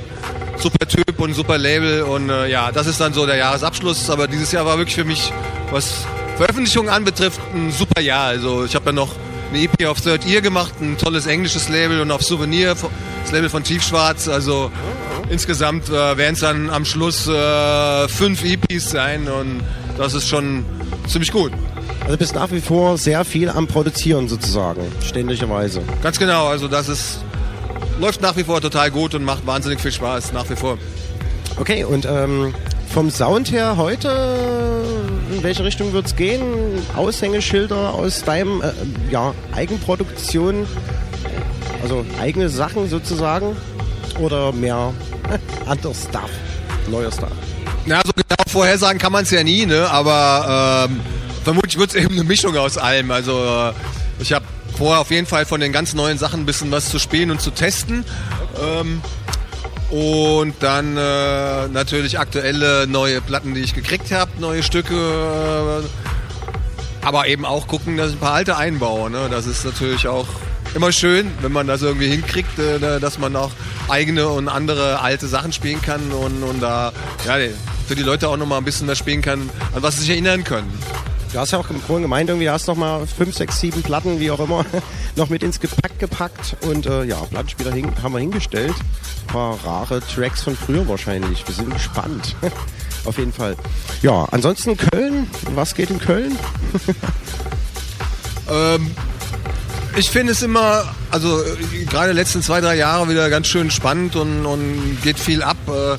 Super 0.58 0.86
Typ 0.86 1.18
und 1.18 1.32
super 1.32 1.56
Label 1.56 2.02
und 2.02 2.28
äh, 2.28 2.50
ja, 2.50 2.70
das 2.70 2.86
ist 2.86 3.00
dann 3.00 3.14
so 3.14 3.24
der 3.24 3.36
Jahresabschluss. 3.36 4.10
Aber 4.10 4.28
dieses 4.28 4.52
Jahr 4.52 4.66
war 4.66 4.76
wirklich 4.76 4.96
für 4.96 5.04
mich, 5.04 5.32
was 5.70 6.04
Veröffentlichungen 6.36 6.90
anbetrifft, 6.90 7.40
ein 7.54 7.70
super 7.70 8.00
Jahr. 8.00 8.26
Also 8.26 8.64
ich 8.64 8.74
habe 8.74 8.86
ja 8.86 8.92
noch 8.92 9.10
eine 9.52 9.62
EP 9.62 9.86
auf 9.86 10.00
Third 10.00 10.26
Ear 10.26 10.40
gemacht, 10.40 10.74
ein 10.80 10.96
tolles 10.96 11.26
englisches 11.26 11.68
Label 11.68 12.00
und 12.00 12.10
auf 12.10 12.22
Souvenir, 12.22 12.74
das 13.22 13.32
Label 13.32 13.48
von 13.48 13.62
Tiefschwarz. 13.62 14.28
Also 14.28 14.70
insgesamt 15.28 15.88
äh, 15.88 16.16
werden 16.16 16.34
es 16.34 16.40
dann 16.40 16.70
am 16.70 16.84
Schluss 16.84 17.26
äh, 17.26 18.08
fünf 18.08 18.44
EPs 18.44 18.90
sein 18.90 19.28
und 19.28 19.60
das 19.98 20.14
ist 20.14 20.28
schon 20.28 20.64
ziemlich 21.06 21.32
gut. 21.32 21.52
Also 22.04 22.16
bist 22.16 22.34
nach 22.34 22.50
wie 22.50 22.60
vor 22.60 22.96
sehr 22.96 23.24
viel 23.24 23.48
am 23.50 23.66
Produzieren 23.66 24.28
sozusagen, 24.28 24.80
ständigerweise. 25.04 25.82
Ganz 26.02 26.18
genau, 26.18 26.46
also 26.46 26.66
das 26.66 26.88
ist 26.88 27.20
läuft 28.00 28.22
nach 28.22 28.36
wie 28.36 28.44
vor 28.44 28.60
total 28.60 28.90
gut 28.90 29.14
und 29.14 29.24
macht 29.24 29.46
wahnsinnig 29.46 29.80
viel 29.80 29.92
Spaß 29.92 30.32
nach 30.32 30.48
wie 30.48 30.56
vor. 30.56 30.78
Okay, 31.58 31.84
und 31.84 32.06
ähm, 32.06 32.54
vom 32.88 33.10
Sound 33.10 33.52
her 33.52 33.76
heute, 33.76 34.79
in 35.30 35.42
welche 35.42 35.64
Richtung 35.64 35.92
wird 35.92 36.06
es 36.06 36.16
gehen? 36.16 36.42
Aushängeschilder 36.96 37.94
aus 37.94 38.22
deinem 38.22 38.62
äh, 38.62 38.72
ja, 39.10 39.34
Eigenproduktion, 39.54 40.66
also 41.82 42.04
eigene 42.20 42.48
Sachen 42.48 42.88
sozusagen 42.88 43.56
oder 44.18 44.52
mehr 44.52 44.92
anderes 45.66 46.04
Stuff, 46.08 46.30
neuer 46.90 47.12
Stuff? 47.12 47.30
Ja, 47.86 48.00
so 48.04 48.12
genau 48.14 48.42
vorhersagen 48.48 48.98
kann 48.98 49.12
man 49.12 49.22
es 49.22 49.30
ja 49.30 49.42
nie, 49.42 49.66
ne? 49.66 49.88
aber 49.90 50.88
ähm, 50.90 51.00
vermutlich 51.44 51.78
wird 51.78 51.90
es 51.90 51.96
eben 51.96 52.14
eine 52.14 52.24
Mischung 52.24 52.56
aus 52.56 52.76
allem. 52.76 53.10
Also 53.10 53.32
äh, 53.42 53.72
ich 54.20 54.32
habe 54.32 54.44
vor, 54.76 54.98
auf 54.98 55.10
jeden 55.10 55.26
Fall 55.26 55.46
von 55.46 55.60
den 55.60 55.72
ganz 55.72 55.94
neuen 55.94 56.18
Sachen 56.18 56.40
ein 56.40 56.46
bisschen 56.46 56.70
was 56.70 56.88
zu 56.88 56.98
spielen 56.98 57.30
und 57.30 57.40
zu 57.40 57.50
testen. 57.50 58.04
Ähm, 58.62 59.00
und 59.90 60.54
dann 60.60 60.96
äh, 60.96 61.68
natürlich 61.68 62.18
aktuelle 62.18 62.86
neue 62.86 63.20
Platten, 63.20 63.54
die 63.54 63.60
ich 63.60 63.74
gekriegt 63.74 64.12
habe, 64.12 64.30
neue 64.38 64.62
Stücke. 64.62 64.94
Äh, 65.84 67.06
aber 67.06 67.26
eben 67.28 67.44
auch 67.44 67.66
gucken, 67.66 67.96
dass 67.96 68.10
ich 68.10 68.16
ein 68.16 68.20
paar 68.20 68.34
alte 68.34 68.56
einbaue. 68.56 69.10
Ne? 69.10 69.28
Das 69.30 69.46
ist 69.46 69.64
natürlich 69.64 70.06
auch 70.06 70.26
immer 70.74 70.92
schön, 70.92 71.30
wenn 71.40 71.52
man 71.52 71.66
das 71.66 71.82
irgendwie 71.82 72.08
hinkriegt, 72.08 72.58
äh, 72.58 73.00
dass 73.00 73.18
man 73.18 73.34
auch 73.36 73.50
eigene 73.88 74.28
und 74.28 74.48
andere 74.48 75.00
alte 75.00 75.26
Sachen 75.26 75.52
spielen 75.52 75.82
kann 75.82 76.12
und, 76.12 76.42
und 76.42 76.60
da 76.60 76.92
ja, 77.26 77.36
für 77.88 77.96
die 77.96 78.02
Leute 78.02 78.28
auch 78.28 78.36
nochmal 78.36 78.58
ein 78.58 78.64
bisschen 78.64 78.86
was 78.86 78.98
spielen 78.98 79.22
kann, 79.22 79.50
an 79.74 79.82
was 79.82 79.96
sie 79.96 80.02
sich 80.02 80.10
erinnern 80.10 80.44
können. 80.44 80.70
Du 81.32 81.38
hast 81.38 81.52
ja 81.52 81.58
auch 81.58 81.68
Grunde 81.86 82.02
gemeint, 82.02 82.28
irgendwie 82.28 82.50
hast 82.50 82.66
noch 82.66 82.76
mal 82.76 83.06
fünf, 83.06 83.36
sechs, 83.36 83.60
sieben 83.60 83.82
Platten, 83.82 84.18
wie 84.18 84.32
auch 84.32 84.40
immer, 84.40 84.64
noch 85.16 85.28
mit 85.28 85.44
ins 85.44 85.60
Gepäck 85.60 85.98
gepackt 86.00 86.56
und 86.62 86.86
äh, 86.86 87.04
ja, 87.04 87.16
Plattenspieler 87.16 87.72
hin, 87.72 87.92
haben 88.02 88.14
wir 88.14 88.18
hingestellt. 88.18 88.74
Ein 88.74 89.26
paar 89.32 89.58
rare 89.64 90.00
Tracks 90.00 90.42
von 90.42 90.56
früher 90.56 90.88
wahrscheinlich. 90.88 91.46
Wir 91.46 91.54
sind 91.54 91.72
gespannt. 91.72 92.34
Auf 93.04 93.16
jeden 93.16 93.32
Fall. 93.32 93.56
Ja, 94.02 94.26
ansonsten 94.32 94.76
Köln. 94.76 95.28
Was 95.54 95.74
geht 95.76 95.90
in 95.90 96.00
Köln? 96.00 96.36
ähm, 98.50 98.90
ich 99.96 100.10
finde 100.10 100.32
es 100.32 100.42
immer, 100.42 100.84
also 101.12 101.42
gerade 101.88 102.12
letzten 102.12 102.42
zwei, 102.42 102.60
drei 102.60 102.76
Jahre 102.76 103.08
wieder 103.08 103.30
ganz 103.30 103.46
schön 103.46 103.70
spannend 103.70 104.16
und, 104.16 104.46
und 104.46 104.98
geht 105.02 105.18
viel 105.18 105.42
ab. 105.42 105.56
Äh, 105.68 105.96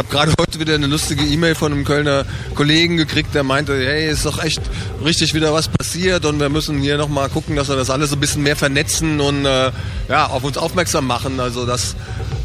habe 0.00 0.08
gerade 0.08 0.32
heute 0.40 0.58
wieder 0.58 0.74
eine 0.74 0.86
lustige 0.86 1.22
E-Mail 1.24 1.54
von 1.54 1.72
einem 1.72 1.84
Kölner 1.84 2.24
Kollegen 2.54 2.96
gekriegt, 2.96 3.34
der 3.34 3.42
meinte, 3.42 3.74
hey, 3.74 4.08
ist 4.08 4.24
doch 4.24 4.42
echt 4.42 4.62
richtig 5.04 5.34
wieder 5.34 5.52
was 5.52 5.68
passiert 5.68 6.24
und 6.24 6.40
wir 6.40 6.48
müssen 6.48 6.78
hier 6.80 6.96
nochmal 6.96 7.28
gucken, 7.28 7.54
dass 7.54 7.68
wir 7.68 7.76
das 7.76 7.90
alles 7.90 8.10
ein 8.10 8.18
bisschen 8.18 8.42
mehr 8.42 8.56
vernetzen 8.56 9.20
und 9.20 9.44
äh, 9.44 9.70
ja, 10.08 10.26
auf 10.28 10.42
uns 10.42 10.56
aufmerksam 10.56 11.06
machen. 11.06 11.38
Also 11.38 11.66
dass 11.66 11.96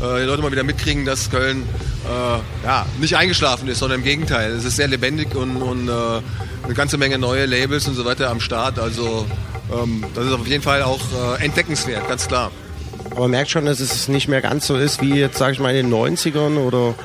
äh, 0.01 0.19
die 0.19 0.25
Leute 0.25 0.41
mal 0.41 0.51
wieder 0.51 0.65
mitkriegen, 0.65 1.05
dass 1.05 1.31
Köln 1.31 1.63
äh, 2.03 2.65
ja, 2.65 2.85
nicht 2.99 3.15
eingeschlafen 3.15 3.69
ist, 3.69 3.79
sondern 3.79 3.99
im 3.99 4.05
Gegenteil. 4.05 4.51
Es 4.51 4.65
ist 4.65 4.75
sehr 4.75 4.89
lebendig 4.89 5.33
und, 5.33 5.55
und 5.55 5.87
äh, 5.87 5.91
eine 6.65 6.73
ganze 6.73 6.97
Menge 6.97 7.17
neue 7.17 7.45
Labels 7.45 7.87
und 7.87 7.95
so 7.95 8.03
weiter 8.03 8.31
am 8.31 8.41
Start. 8.41 8.79
Also 8.79 9.25
ähm, 9.71 10.03
das 10.13 10.25
ist 10.25 10.33
auf 10.33 10.45
jeden 10.45 10.63
Fall 10.63 10.81
auch 10.83 10.99
äh, 11.39 11.45
entdeckenswert, 11.45 12.05
ganz 12.09 12.27
klar. 12.27 12.51
Aber 13.11 13.21
man 13.21 13.31
merkt 13.31 13.49
schon, 13.49 13.65
dass 13.65 13.79
es 13.79 14.09
nicht 14.09 14.27
mehr 14.27 14.41
ganz 14.41 14.67
so 14.67 14.75
ist 14.75 15.01
wie 15.01 15.13
jetzt, 15.13 15.37
sage 15.37 15.53
ich 15.53 15.59
mal, 15.59 15.73
in 15.73 15.89
den 15.89 15.93
90ern 15.93 16.57
oder 16.57 16.95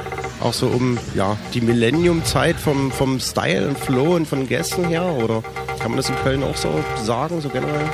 auch 0.41 0.53
so 0.53 0.67
um 0.69 0.99
ja, 1.15 1.37
die 1.55 1.61
Millennium-Zeit 1.61 2.57
vom, 2.57 2.91
vom 2.91 3.21
Style 3.21 3.69
und 3.69 3.79
Flow 3.79 4.17
und 4.17 4.27
von 4.27 4.49
Gästen 4.49 4.85
her? 4.85 5.05
Oder 5.05 5.43
kann 5.79 5.91
man 5.91 5.97
das 5.97 6.09
in 6.09 6.17
Köln 6.17 6.43
auch 6.43 6.57
so 6.57 6.83
sagen, 7.03 7.41
so 7.41 7.49
generell? 7.49 7.89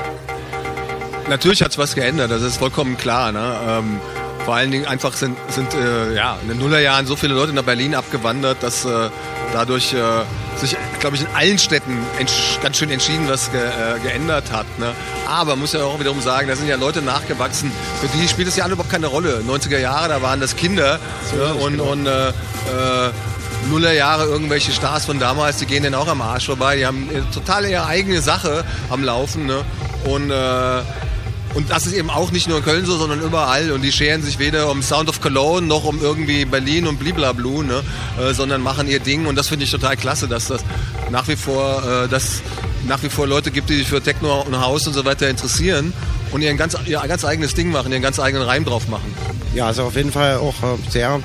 Natürlich 1.28 1.62
hat 1.62 1.72
es 1.72 1.78
was 1.78 1.94
geändert, 1.94 2.30
das 2.30 2.42
ist 2.42 2.58
vollkommen 2.58 2.96
klar. 2.96 3.32
Ne? 3.32 3.56
Ähm, 3.68 4.00
vor 4.46 4.54
allen 4.54 4.70
Dingen 4.70 4.86
einfach 4.86 5.12
sind, 5.14 5.36
sind 5.48 5.74
äh, 5.74 6.14
ja, 6.14 6.38
in 6.40 6.46
den 6.46 6.58
Nullerjahren 6.58 7.04
so 7.04 7.16
viele 7.16 7.34
Leute 7.34 7.52
nach 7.52 7.64
Berlin 7.64 7.96
abgewandert, 7.96 8.62
dass 8.62 8.84
äh, 8.84 9.10
dadurch 9.52 9.92
äh, 9.92 9.98
sich, 10.56 10.76
glaube 11.00 11.16
ich, 11.16 11.22
in 11.22 11.28
allen 11.34 11.58
Städten 11.58 11.98
ganz 12.62 12.76
schön 12.78 12.90
entschieden 12.90 13.28
was 13.28 13.50
ge 13.50 13.60
äh, 13.60 13.98
geändert 13.98 14.52
hat. 14.52 14.66
Ne? 14.78 14.92
Aber 15.28 15.56
muss 15.56 15.72
ja 15.72 15.82
auch 15.82 15.98
wiederum 15.98 16.20
sagen, 16.20 16.46
da 16.46 16.54
sind 16.54 16.68
ja 16.68 16.76
Leute 16.76 17.02
nachgewachsen, 17.02 17.72
für 18.00 18.06
die 18.16 18.28
spielt 18.28 18.46
es 18.46 18.54
ja 18.54 18.62
alle 18.62 18.74
überhaupt 18.74 18.92
keine 18.92 19.08
Rolle. 19.08 19.42
90er 19.44 19.78
Jahre, 19.78 20.08
da 20.08 20.22
waren 20.22 20.40
das 20.40 20.54
Kinder 20.54 21.00
so 21.28 21.36
ne? 21.36 21.54
und, 21.54 21.72
genau. 21.72 21.90
und 21.90 22.06
äh, 22.06 22.28
äh, 22.28 22.32
Nullerjahre 23.68 24.26
irgendwelche 24.26 24.70
Stars 24.70 25.06
von 25.06 25.18
damals, 25.18 25.56
die 25.56 25.66
gehen 25.66 25.82
dann 25.82 25.96
auch 25.96 26.06
am 26.06 26.22
Arsch 26.22 26.46
vorbei. 26.46 26.76
Die 26.76 26.86
haben 26.86 27.08
total 27.34 27.66
ihre 27.66 27.86
eigene 27.86 28.22
Sache 28.22 28.64
am 28.90 29.02
Laufen. 29.02 29.46
Ne? 29.46 29.64
Und 30.04 30.30
äh, 30.30 30.82
und 31.56 31.70
das 31.70 31.86
ist 31.86 31.94
eben 31.94 32.10
auch 32.10 32.32
nicht 32.32 32.48
nur 32.48 32.58
in 32.58 32.64
Köln 32.64 32.84
so, 32.84 32.98
sondern 32.98 33.22
überall. 33.22 33.72
Und 33.72 33.80
die 33.80 33.90
scheren 33.90 34.22
sich 34.22 34.38
weder 34.38 34.70
um 34.70 34.82
Sound 34.82 35.08
of 35.08 35.22
Cologne 35.22 35.66
noch 35.66 35.84
um 35.84 36.02
irgendwie 36.02 36.44
Berlin 36.44 36.86
und 36.86 36.98
Bliblablu, 36.98 37.62
ne? 37.62 37.82
Äh, 38.20 38.34
sondern 38.34 38.60
machen 38.60 38.86
ihr 38.88 39.00
Ding. 39.00 39.24
Und 39.24 39.36
das 39.36 39.48
finde 39.48 39.64
ich 39.64 39.70
total 39.70 39.96
klasse, 39.96 40.28
dass 40.28 40.48
das 40.48 40.60
nach 41.10 41.26
wie 41.28 41.36
vor, 41.36 41.82
äh, 41.82 42.08
dass 42.08 42.42
nach 42.86 43.02
wie 43.02 43.08
vor 43.08 43.26
Leute 43.26 43.50
gibt, 43.50 43.70
die 43.70 43.76
sich 43.76 43.88
für 43.88 44.02
Techno 44.02 44.42
und 44.42 44.60
Haus 44.60 44.86
und 44.86 44.92
so 44.92 45.06
weiter 45.06 45.30
interessieren 45.30 45.94
und 46.30 46.42
ihren 46.42 46.58
ganz, 46.58 46.76
ihr 46.84 47.00
ganz 47.08 47.24
eigenes 47.24 47.54
Ding 47.54 47.70
machen, 47.70 47.90
ihren 47.90 48.02
ganz 48.02 48.20
eigenen 48.20 48.46
Reim 48.46 48.66
drauf 48.66 48.88
machen. 48.88 49.14
Ja, 49.56 49.68
also 49.68 49.84
auf 49.84 49.96
jeden 49.96 50.12
Fall 50.12 50.36
auch 50.36 50.62
äh, 50.62 50.90
sehr 50.90 51.18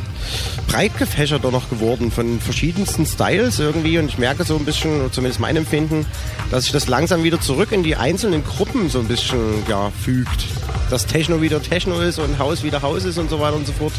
breit 0.69 0.97
gefächert 0.97 1.43
noch 1.43 1.69
geworden 1.69 2.11
von 2.11 2.39
verschiedensten 2.39 3.05
Styles 3.05 3.59
irgendwie 3.59 3.97
und 3.97 4.05
ich 4.05 4.17
merke 4.17 4.45
so 4.45 4.55
ein 4.55 4.63
bisschen, 4.63 5.11
zumindest 5.11 5.41
mein 5.41 5.57
Empfinden, 5.57 6.05
dass 6.49 6.63
sich 6.63 6.71
das 6.71 6.88
langsam 6.88 7.23
wieder 7.23 7.41
zurück 7.41 7.73
in 7.73 7.84
die 7.84 7.97
einzelnen 7.97 8.41
Gruppen 8.45 8.89
so 8.89 8.99
ein 8.99 9.09
bisschen 9.09 9.65
ja, 9.67 9.91
fügt. 10.01 10.45
Dass 10.89 11.07
Techno 11.07 11.41
wieder 11.41 11.61
Techno 11.61 11.99
ist 11.99 12.19
und 12.19 12.39
Haus 12.39 12.63
wieder 12.63 12.82
Haus 12.82 13.03
ist 13.03 13.17
und 13.17 13.29
so 13.29 13.41
weiter 13.41 13.57
und 13.57 13.67
so 13.67 13.73
fort. 13.73 13.93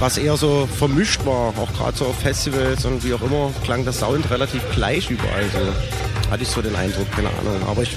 Was 0.00 0.18
eher 0.18 0.36
so 0.36 0.68
vermischt 0.76 1.24
war, 1.24 1.54
auch 1.56 1.72
gerade 1.78 1.96
so 1.96 2.04
auf 2.04 2.18
Festivals 2.18 2.84
und 2.84 3.04
wie 3.04 3.14
auch 3.14 3.22
immer, 3.22 3.52
klang 3.64 3.84
der 3.84 3.94
Sound 3.94 4.30
relativ 4.30 4.60
gleich 4.74 5.10
überall. 5.10 5.44
So 5.50 6.30
hatte 6.30 6.42
ich 6.42 6.48
so 6.50 6.60
den 6.60 6.76
Eindruck, 6.76 7.10
keine 7.12 7.28
Ahnung. 7.28 7.66
Aber 7.66 7.84
ich 7.84 7.96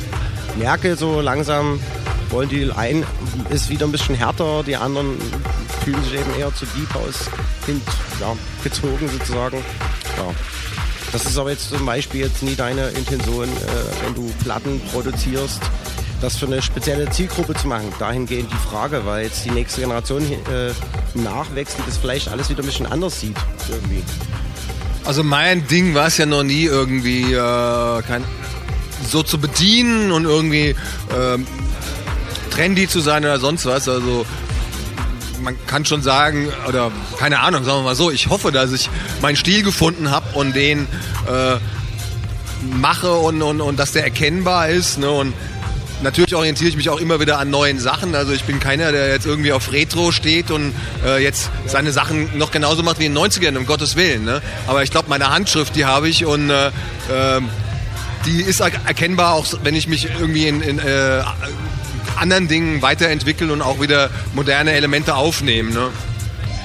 merke 0.58 0.96
so 0.96 1.20
langsam, 1.20 1.82
wollen 2.30 2.50
die 2.50 2.72
einen 2.72 3.06
ist 3.50 3.70
wieder 3.70 3.86
ein 3.86 3.92
bisschen 3.92 4.16
härter, 4.16 4.64
die 4.64 4.76
anderen 4.76 5.18
fühlen 5.84 6.04
sich 6.04 6.14
eben 6.14 6.40
eher 6.40 6.54
zu 6.54 6.66
Deep 6.66 6.94
House 6.94 7.30
hin, 7.66 7.82
ja, 8.20 8.36
gezogen 8.64 9.10
sozusagen. 9.10 9.58
Ja. 10.18 10.34
Das 11.12 11.26
ist 11.26 11.38
aber 11.38 11.50
jetzt 11.50 11.70
zum 11.70 11.86
Beispiel 11.86 12.22
jetzt 12.22 12.44
nie 12.44 12.56
deine 12.56 12.90
Intention, 12.90 13.46
äh, 13.46 14.06
wenn 14.06 14.14
du 14.14 14.32
Platten 14.44 14.80
produzierst, 14.92 15.60
das 16.22 16.38
für 16.38 16.46
eine 16.46 16.62
spezielle 16.62 17.10
Zielgruppe 17.10 17.56
zu 17.56 17.68
machen. 17.68 17.92
Dahingehend 17.98 18.52
die 18.52 18.70
Frage, 18.70 19.06
weil 19.06 19.26
jetzt 19.26 19.44
die 19.46 19.52
nächste 19.52 19.82
Generation 19.82 20.22
äh, 20.22 20.72
nachwächst, 21.16 21.78
die 21.78 21.84
das 21.86 21.98
vielleicht 21.98 22.28
alles 22.28 22.50
wieder 22.50 22.62
ein 22.62 22.66
bisschen 22.66 22.86
anders 22.86 23.20
sieht. 23.20 23.38
Irgendwie. 23.70 24.04
Also 25.06 25.24
mein 25.24 25.66
Ding 25.68 25.96
war 25.96 26.08
es 26.08 26.18
ja 26.18 26.26
noch 26.28 26.44
nie 26.44 26.66
irgendwie 26.66 27.34
äh, 27.34 28.02
kein, 28.04 28.24
so 29.10 29.24
zu 29.24 29.40
bedienen 29.40 30.12
und 30.12 30.26
irgendwie 30.26 30.76
ähm, 31.18 31.48
trendy 32.60 32.90
zu 32.90 33.00
sein 33.00 33.24
oder 33.24 33.40
sonst 33.40 33.66
was. 33.66 33.88
Also 33.88 34.26
man 35.42 35.56
kann 35.66 35.86
schon 35.86 36.02
sagen, 36.02 36.50
oder 36.68 36.92
keine 37.18 37.40
Ahnung, 37.40 37.64
sagen 37.64 37.80
wir 37.80 37.84
mal 37.84 37.96
so, 37.96 38.12
ich 38.12 38.28
hoffe, 38.28 38.52
dass 38.52 38.74
ich 38.74 38.90
meinen 39.22 39.38
Stil 39.38 39.64
gefunden 39.64 40.12
habe 40.12 40.38
und 40.38 40.54
den 40.54 40.82
äh, 41.26 41.56
mache 42.78 43.14
und, 43.14 43.42
und, 43.42 43.62
und 43.62 43.80
dass 43.80 43.94
der 43.94 44.04
erkennbar 44.04 44.68
ist. 44.68 45.00
Ne? 45.00 45.10
Und 45.10 45.34
natürlich 46.04 46.36
orientiere 46.36 46.70
ich 46.70 46.76
mich 46.76 46.90
auch 46.90 47.00
immer 47.00 47.22
wieder 47.22 47.40
an 47.40 47.50
neuen 47.50 47.80
Sachen. 47.80 48.14
Also 48.14 48.34
ich 48.34 48.44
bin 48.44 48.60
keiner, 48.60 48.92
der 48.92 49.08
jetzt 49.08 49.26
irgendwie 49.26 49.54
auf 49.54 49.72
Retro 49.72 50.12
steht 50.12 50.52
und 50.52 50.74
äh, 51.06 51.24
jetzt 51.24 51.50
seine 51.66 51.94
Sachen 51.94 52.38
noch 52.38 52.52
genauso 52.52 52.84
macht 52.84 53.00
wie 53.00 53.06
in 53.06 53.16
den 53.16 53.24
90ern, 53.24 53.58
um 53.58 53.68
Gottes 53.68 53.96
Willen. 53.96 54.26
Ne? 54.26 54.42
Aber 54.68 54.84
ich 54.84 54.92
glaube, 54.92 55.08
meine 55.08 55.30
Handschrift, 55.30 55.78
die 55.78 55.86
habe 55.86 56.10
ich 56.10 56.26
und 56.26 56.50
äh, 56.50 56.68
äh, 56.68 57.42
die 58.26 58.42
ist 58.42 58.60
erkennbar, 58.60 59.36
auch 59.36 59.46
wenn 59.64 59.76
ich 59.76 59.88
mich 59.88 60.10
irgendwie 60.20 60.46
in, 60.46 60.62
in 60.62 60.80
äh, 60.80 61.24
anderen 62.20 62.48
Dingen 62.48 62.82
weiterentwickeln 62.82 63.52
und 63.52 63.62
auch 63.62 63.82
wieder 63.82 64.10
moderne 64.34 64.72
Elemente 64.74 65.16
aufnehmen. 65.16 65.74
Ne? 65.74 65.90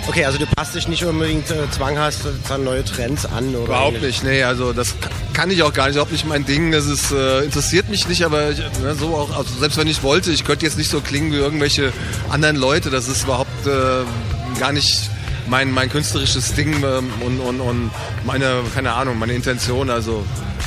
Okay, 0.06 0.24
also 0.26 0.38
du 0.38 0.46
passt 0.46 0.74
dich 0.74 0.86
nicht 0.86 1.04
unbedingt 1.04 1.50
äh, 1.50 1.70
zwanghaft 1.70 2.20
an 2.50 2.64
neue 2.64 2.84
Trends 2.84 3.24
an 3.24 3.54
oder 3.54 3.64
Überhaupt 3.64 4.02
nicht, 4.02 4.22
nee, 4.22 4.42
also 4.42 4.74
das 4.74 4.94
kann 5.32 5.50
ich 5.50 5.62
auch 5.62 5.72
gar 5.72 5.86
nicht, 5.86 5.94
überhaupt 5.94 6.12
nicht 6.12 6.26
mein 6.26 6.44
Ding, 6.44 6.72
das 6.72 6.84
ist, 6.84 7.10
äh, 7.10 7.42
interessiert 7.42 7.88
mich 7.88 8.06
nicht, 8.06 8.22
aber 8.22 8.50
ich, 8.50 8.58
ne, 8.58 8.94
so 8.98 9.16
auch, 9.16 9.34
also 9.36 9.48
selbst 9.58 9.78
wenn 9.78 9.88
ich 9.88 10.02
wollte, 10.02 10.30
ich 10.30 10.44
könnte 10.44 10.66
jetzt 10.66 10.76
nicht 10.76 10.90
so 10.90 11.00
klingen 11.00 11.32
wie 11.32 11.36
irgendwelche 11.36 11.92
anderen 12.28 12.56
Leute, 12.56 12.90
das 12.90 13.08
ist 13.08 13.24
überhaupt 13.24 13.66
äh, 13.66 14.60
gar 14.60 14.72
nicht 14.72 15.08
mein, 15.46 15.70
mein 15.70 15.90
künstlerisches 15.90 16.54
Ding 16.54 16.82
ähm, 16.82 17.12
und, 17.20 17.40
und, 17.40 17.60
und 17.60 17.90
meine, 18.24 18.62
keine 18.74 18.92
Ahnung, 18.92 19.18
meine 19.18 19.32
Intention, 19.34 19.90
also 19.90 20.24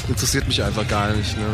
interessiert 0.07 0.47
mich 0.47 0.63
einfach 0.63 0.88
gar 0.88 1.11
nicht. 1.13 1.38
Ne? 1.38 1.45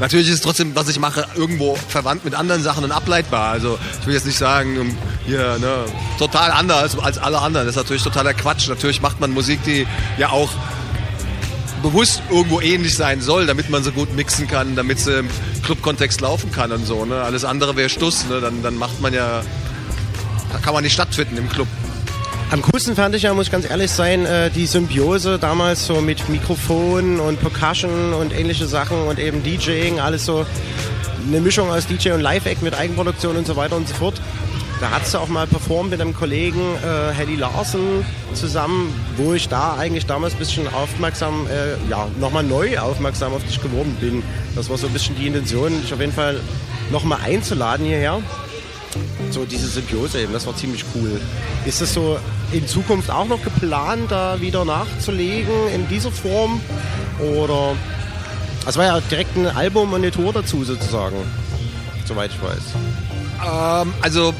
Natürlich 0.00 0.28
ist 0.28 0.42
trotzdem, 0.42 0.74
was 0.74 0.88
ich 0.88 0.98
mache, 0.98 1.26
irgendwo 1.36 1.76
verwandt 1.76 2.24
mit 2.24 2.34
anderen 2.34 2.62
Sachen 2.62 2.82
und 2.82 2.92
ableitbar. 2.92 3.52
Also 3.52 3.78
ich 4.00 4.06
will 4.06 4.14
jetzt 4.14 4.26
nicht 4.26 4.38
sagen, 4.38 4.96
hier, 5.26 5.58
ne, 5.58 5.84
total 6.18 6.50
anders 6.50 6.98
als 6.98 7.18
alle 7.18 7.38
anderen. 7.38 7.66
Das 7.66 7.76
ist 7.76 7.82
natürlich 7.82 8.02
totaler 8.02 8.34
Quatsch. 8.34 8.68
Natürlich 8.68 9.00
macht 9.00 9.20
man 9.20 9.30
Musik, 9.30 9.62
die 9.64 9.86
ja 10.18 10.30
auch 10.30 10.50
bewusst 11.82 12.22
irgendwo 12.30 12.60
ähnlich 12.60 12.96
sein 12.96 13.20
soll, 13.20 13.46
damit 13.46 13.68
man 13.70 13.84
so 13.84 13.92
gut 13.92 14.14
mixen 14.14 14.48
kann, 14.48 14.76
damit 14.76 14.98
sie 15.00 15.18
im 15.18 15.28
Club-Kontext 15.64 16.20
laufen 16.20 16.50
kann 16.50 16.72
und 16.72 16.86
so. 16.86 17.04
Ne? 17.04 17.20
Alles 17.22 17.44
andere 17.44 17.76
wäre 17.76 17.88
Stuss. 17.88 18.26
Ne? 18.26 18.40
Dann, 18.40 18.62
dann 18.62 18.76
macht 18.76 19.00
man 19.00 19.12
ja, 19.12 19.42
da 20.52 20.58
kann 20.58 20.74
man 20.74 20.82
nicht 20.82 20.94
stattfinden 20.94 21.36
im 21.36 21.48
Club. 21.48 21.68
Am 22.52 22.60
coolsten 22.60 22.94
fand 22.94 23.14
ich 23.14 23.22
ja, 23.22 23.32
muss 23.32 23.46
ich 23.46 23.50
ganz 23.50 23.64
ehrlich 23.64 23.90
sein, 23.90 24.26
äh, 24.26 24.50
die 24.50 24.66
Symbiose 24.66 25.38
damals 25.38 25.86
so 25.86 26.02
mit 26.02 26.28
Mikrofon 26.28 27.18
und 27.18 27.40
Percussion 27.40 28.12
und 28.12 28.38
ähnliche 28.38 28.66
Sachen 28.66 29.04
und 29.04 29.18
eben 29.18 29.42
DJing, 29.42 30.00
alles 30.00 30.26
so 30.26 30.44
eine 31.26 31.40
Mischung 31.40 31.70
aus 31.70 31.86
DJ 31.86 32.10
und 32.10 32.20
Live-Act 32.20 32.60
mit 32.60 32.74
Eigenproduktion 32.74 33.38
und 33.38 33.46
so 33.46 33.56
weiter 33.56 33.74
und 33.74 33.88
so 33.88 33.94
fort. 33.94 34.20
Da 34.82 34.90
hast 34.90 35.14
du 35.14 35.18
auch 35.18 35.28
mal 35.28 35.46
performt 35.46 35.92
mit 35.92 36.02
einem 36.02 36.14
Kollegen, 36.14 36.60
äh, 36.84 37.14
Hedy 37.14 37.36
Larsen, 37.36 38.04
zusammen, 38.34 38.92
wo 39.16 39.32
ich 39.32 39.48
da 39.48 39.78
eigentlich 39.78 40.04
damals 40.04 40.34
ein 40.34 40.38
bisschen 40.38 40.68
aufmerksam, 40.74 41.46
äh, 41.46 41.90
ja, 41.90 42.06
nochmal 42.20 42.42
neu 42.42 42.78
aufmerksam 42.78 43.32
auf 43.32 43.42
dich 43.44 43.62
geworden 43.62 43.96
bin. 43.98 44.22
Das 44.56 44.68
war 44.68 44.76
so 44.76 44.88
ein 44.88 44.92
bisschen 44.92 45.16
die 45.16 45.26
Intention, 45.26 45.80
dich 45.80 45.94
auf 45.94 46.00
jeden 46.00 46.12
Fall 46.12 46.38
nochmal 46.90 47.20
einzuladen 47.24 47.86
hierher. 47.86 48.20
So 49.30 49.44
diese 49.44 49.66
Symbiose 49.66 50.20
eben, 50.20 50.32
das 50.32 50.46
war 50.46 50.56
ziemlich 50.56 50.84
cool. 50.94 51.20
Ist 51.64 51.80
es 51.80 51.94
so 51.94 52.18
in 52.52 52.66
Zukunft 52.66 53.10
auch 53.10 53.26
noch 53.26 53.42
geplant, 53.42 54.10
da 54.10 54.40
wieder 54.40 54.64
nachzulegen 54.64 55.68
in 55.74 55.88
dieser 55.88 56.10
Form? 56.10 56.60
Oder. 57.18 57.74
Es 58.66 58.76
war 58.76 58.84
ja 58.84 59.00
direkt 59.00 59.36
ein 59.36 59.46
Album 59.46 59.92
und 59.92 60.02
eine 60.02 60.12
Tour 60.12 60.32
dazu 60.32 60.62
sozusagen, 60.62 61.16
soweit 62.04 62.30
ich 62.30 62.40
weiß. 62.40 63.82
Ähm, 63.84 63.92
also 64.00 64.34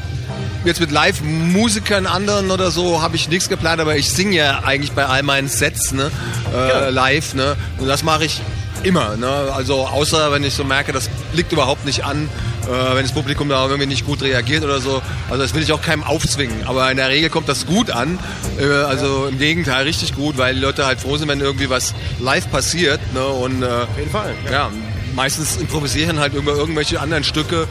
jetzt 0.63 0.79
mit 0.79 0.91
Live-Musikern 0.91 2.05
anderen 2.05 2.51
oder 2.51 2.71
so 2.71 3.01
habe 3.01 3.15
ich 3.15 3.27
nichts 3.29 3.49
geplant, 3.49 3.81
aber 3.81 3.97
ich 3.97 4.09
singe 4.09 4.35
ja 4.35 4.59
eigentlich 4.63 4.93
bei 4.93 5.05
all 5.05 5.23
meinen 5.23 5.49
Sets 5.49 5.91
ne, 5.91 6.09
äh, 6.53 6.69
ja. 6.69 6.89
live. 6.89 7.33
Ne? 7.33 7.55
Und 7.79 7.87
das 7.87 8.03
mache 8.03 8.25
ich 8.25 8.41
immer. 8.83 9.17
Ne? 9.17 9.27
Also 9.53 9.87
außer 9.87 10.31
wenn 10.31 10.43
ich 10.43 10.53
so 10.53 10.63
merke, 10.63 10.91
das 10.93 11.09
liegt 11.33 11.51
überhaupt 11.51 11.85
nicht 11.85 12.05
an, 12.05 12.29
äh, 12.67 12.95
wenn 12.95 13.03
das 13.03 13.11
Publikum 13.11 13.49
da 13.49 13.65
irgendwie 13.65 13.87
nicht 13.87 14.05
gut 14.05 14.21
reagiert 14.21 14.63
oder 14.63 14.79
so. 14.79 15.01
Also 15.29 15.43
das 15.43 15.53
will 15.53 15.63
ich 15.63 15.71
auch 15.71 15.81
keinem 15.81 16.03
aufzwingen. 16.03 16.65
Aber 16.65 16.89
in 16.91 16.97
der 16.97 17.09
Regel 17.09 17.29
kommt 17.29 17.49
das 17.49 17.65
gut 17.65 17.91
an. 17.91 18.19
Äh, 18.59 18.65
also 18.65 19.25
ja. 19.25 19.29
im 19.29 19.39
Gegenteil 19.39 19.83
richtig 19.83 20.15
gut, 20.15 20.37
weil 20.37 20.55
die 20.55 20.61
Leute 20.61 20.85
halt 20.85 20.99
froh 20.99 21.17
sind, 21.17 21.27
wenn 21.27 21.39
irgendwie 21.39 21.69
was 21.69 21.93
live 22.19 22.49
passiert. 22.51 22.99
Ne? 23.13 23.25
Und, 23.25 23.61
äh, 23.61 23.65
Auf 23.65 23.97
jeden 23.97 24.11
Fall. 24.11 24.33
Ja. 24.45 24.51
ja, 24.51 24.71
meistens 25.15 25.57
improvisieren 25.57 26.19
halt 26.19 26.33
über 26.33 26.53
irgendwelche 26.53 26.99
anderen 26.99 27.23
Stücke. 27.23 27.67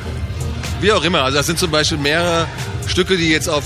Wie 0.81 0.93
auch 0.93 1.05
immer. 1.05 1.23
Also 1.23 1.39
das 1.39 1.47
sind 1.47 1.59
zum 1.59 1.71
Beispiel 1.71 1.99
mehrere 1.99 2.47
Stücke, 2.87 3.17
die 3.17 3.29
jetzt 3.29 3.49
auf 3.49 3.65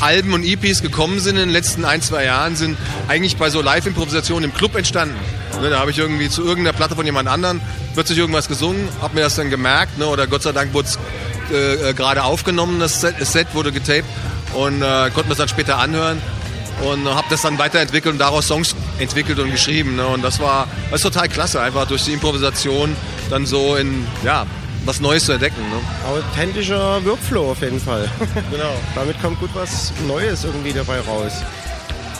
Alben 0.00 0.32
und 0.32 0.44
EPs 0.44 0.82
gekommen 0.82 1.20
sind 1.20 1.36
in 1.36 1.42
den 1.42 1.50
letzten 1.50 1.84
ein, 1.84 2.02
zwei 2.02 2.24
Jahren, 2.24 2.56
sind 2.56 2.76
eigentlich 3.08 3.36
bei 3.36 3.50
so 3.50 3.62
Live-Improvisationen 3.62 4.50
im 4.50 4.54
Club 4.54 4.74
entstanden. 4.74 5.16
Ne, 5.60 5.70
da 5.70 5.78
habe 5.78 5.90
ich 5.90 5.98
irgendwie 5.98 6.28
zu 6.28 6.42
irgendeiner 6.42 6.76
Platte 6.76 6.94
von 6.94 7.06
jemand 7.06 7.28
anderem 7.28 7.60
plötzlich 7.94 8.18
irgendwas 8.18 8.48
gesungen, 8.48 8.88
habe 9.00 9.14
mir 9.14 9.22
das 9.22 9.36
dann 9.36 9.50
gemerkt, 9.50 9.98
ne, 9.98 10.06
oder 10.06 10.26
Gott 10.26 10.42
sei 10.42 10.52
Dank 10.52 10.74
wurde 10.74 10.88
es 10.88 10.98
äh, 11.50 11.90
äh, 11.90 11.94
gerade 11.94 12.24
aufgenommen, 12.24 12.78
das 12.80 13.00
Set, 13.00 13.16
das 13.18 13.32
Set, 13.32 13.48
wurde 13.54 13.72
getaped 13.72 14.08
und 14.54 14.82
äh, 14.82 15.10
konnten 15.10 15.30
das 15.30 15.38
dann 15.38 15.48
später 15.48 15.78
anhören 15.78 16.20
und 16.82 17.08
habe 17.08 17.26
das 17.30 17.42
dann 17.42 17.58
weiterentwickelt 17.58 18.12
und 18.12 18.18
daraus 18.18 18.46
Songs 18.48 18.74
entwickelt 18.98 19.38
und 19.38 19.50
geschrieben. 19.50 19.96
Ne, 19.96 20.06
und 20.06 20.22
das 20.22 20.40
war, 20.40 20.68
das 20.90 21.00
ist 21.00 21.02
total 21.04 21.28
klasse, 21.28 21.60
einfach 21.60 21.86
durch 21.86 22.04
die 22.04 22.12
Improvisation 22.12 22.94
dann 23.30 23.46
so 23.46 23.76
in, 23.76 24.06
ja, 24.24 24.46
was 24.84 25.00
Neues 25.00 25.24
zu 25.24 25.32
entdecken. 25.32 25.60
Ne? 25.70 25.80
Authentischer 26.08 27.04
Workflow 27.04 27.50
auf 27.50 27.60
jeden 27.60 27.80
Fall. 27.80 28.08
genau. 28.50 28.74
Damit 28.94 29.20
kommt 29.20 29.40
gut 29.40 29.50
was 29.54 29.92
Neues 30.06 30.44
irgendwie 30.44 30.72
dabei 30.72 31.00
raus. 31.00 31.32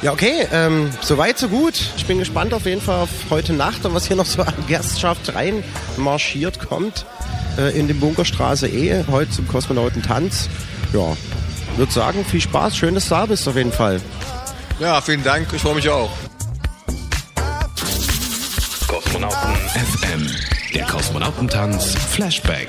Ja, 0.07 0.13
okay, 0.13 0.47
ähm, 0.53 0.89
soweit, 1.01 1.37
so 1.37 1.49
gut. 1.49 1.75
Ich 1.97 2.07
bin 2.07 2.19
gespannt 2.19 2.55
auf 2.55 2.65
jeden 2.65 2.81
Fall 2.81 3.03
auf 3.03 3.11
heute 3.29 3.53
Nacht 3.53 3.85
und 3.85 3.93
was 3.93 4.07
hier 4.07 4.15
noch 4.15 4.25
so 4.25 4.41
an 4.41 4.55
Gastschaft 4.69 5.35
rein 5.35 5.65
marschiert 5.97 6.61
kommt. 6.61 7.05
Äh, 7.59 7.77
in 7.77 7.89
den 7.89 7.99
Bunkerstraße 7.99 8.69
E, 8.69 9.03
heute 9.11 9.33
zum 9.33 9.49
Kosmonautentanz. 9.49 10.49
Ja, 10.93 11.17
würde 11.77 11.93
sagen, 11.93 12.25
viel 12.25 12.41
Spaß, 12.41 12.77
schön, 12.77 12.95
dass 12.95 13.09
du 13.09 13.17
da 13.17 13.27
bist 13.27 13.49
auf 13.49 13.57
jeden 13.57 13.73
Fall. 13.73 14.01
Ja, 14.79 15.01
vielen 15.01 15.25
Dank, 15.25 15.49
ich 15.53 15.61
freue 15.61 15.75
mich 15.75 15.89
auch. 15.89 16.13
Kosmonauten 18.87 19.57
FM, 19.75 20.31
der 20.73 20.85
Kosmonautentanz 20.85 21.97
Flashback. 21.97 22.69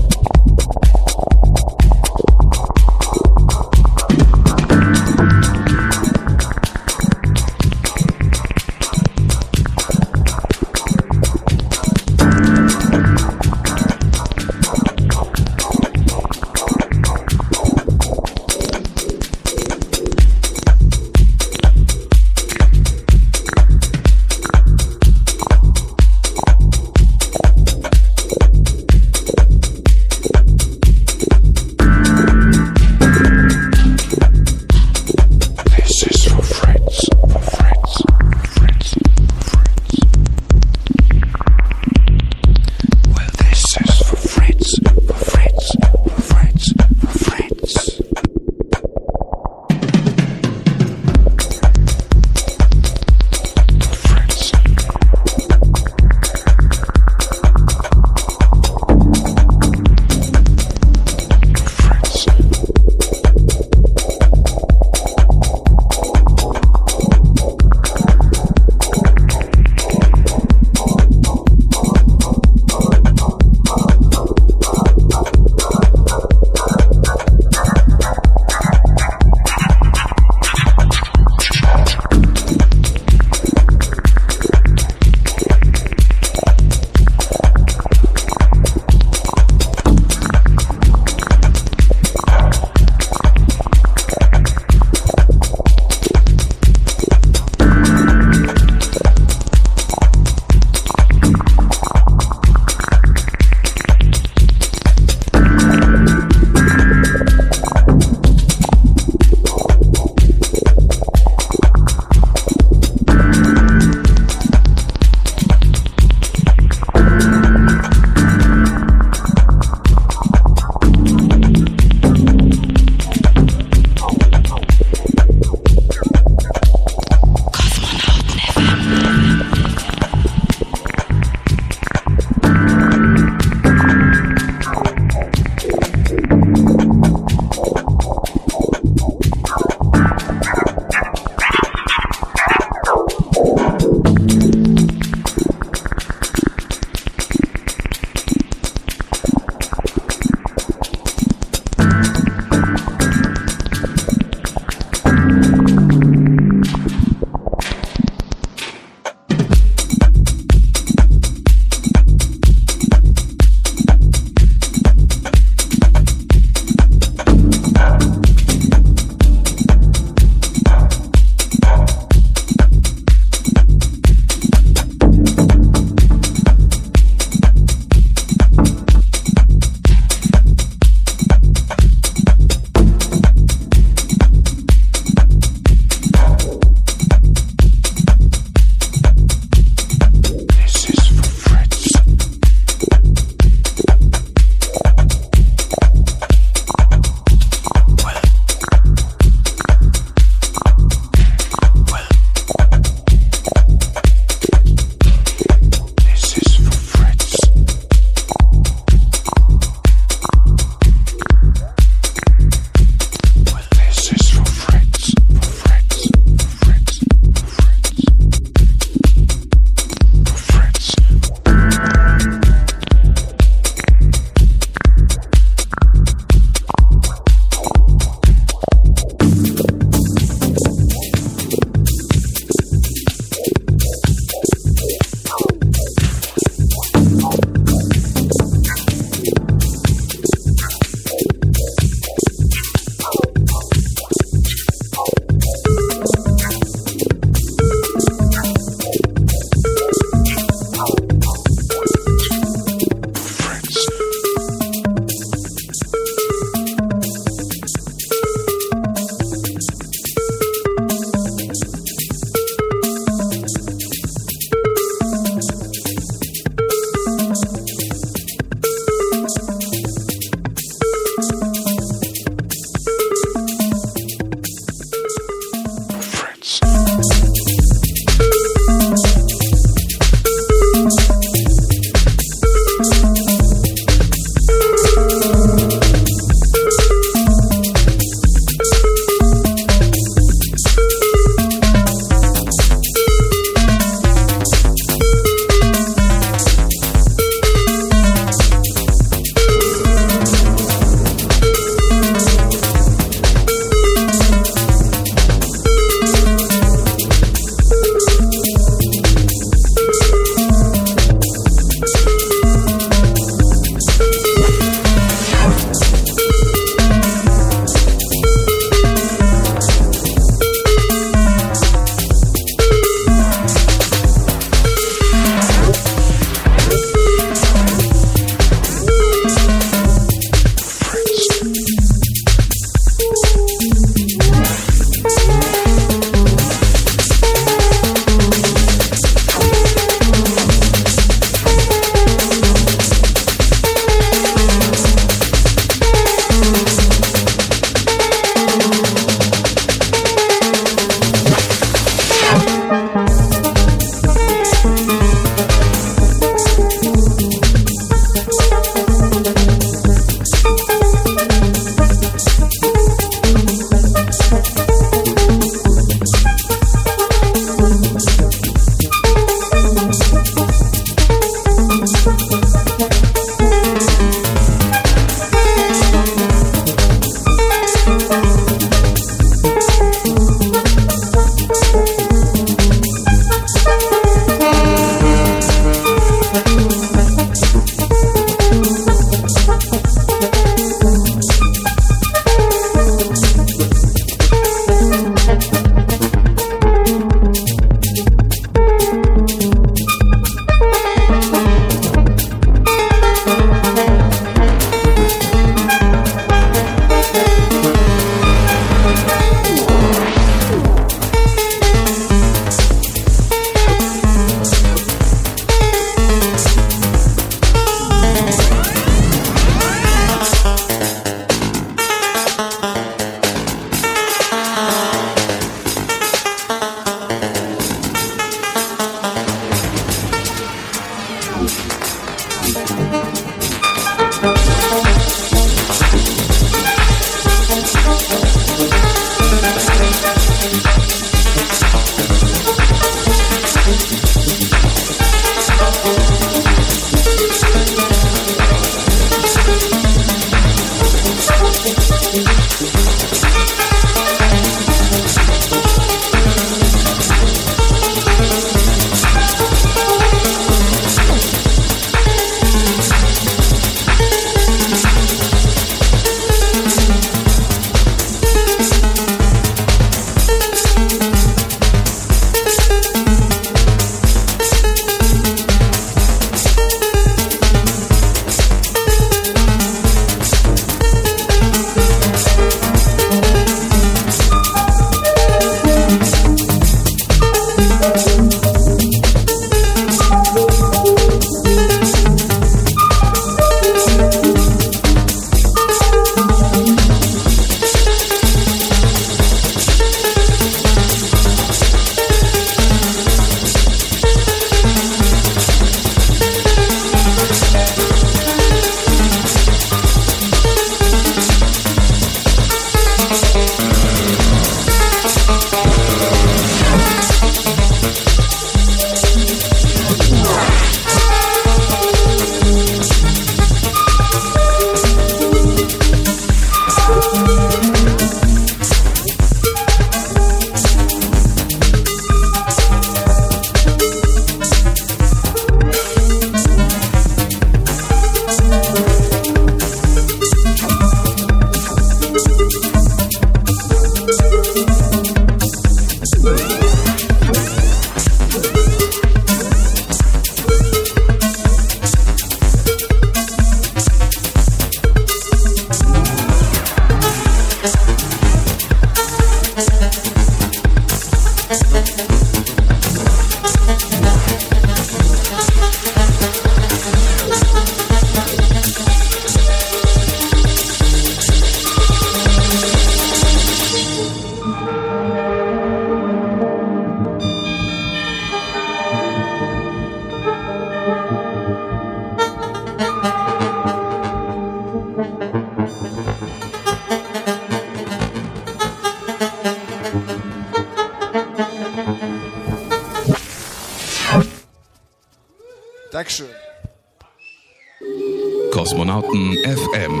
Kosmonauten 598.52 599.36
FM. 599.44 600.00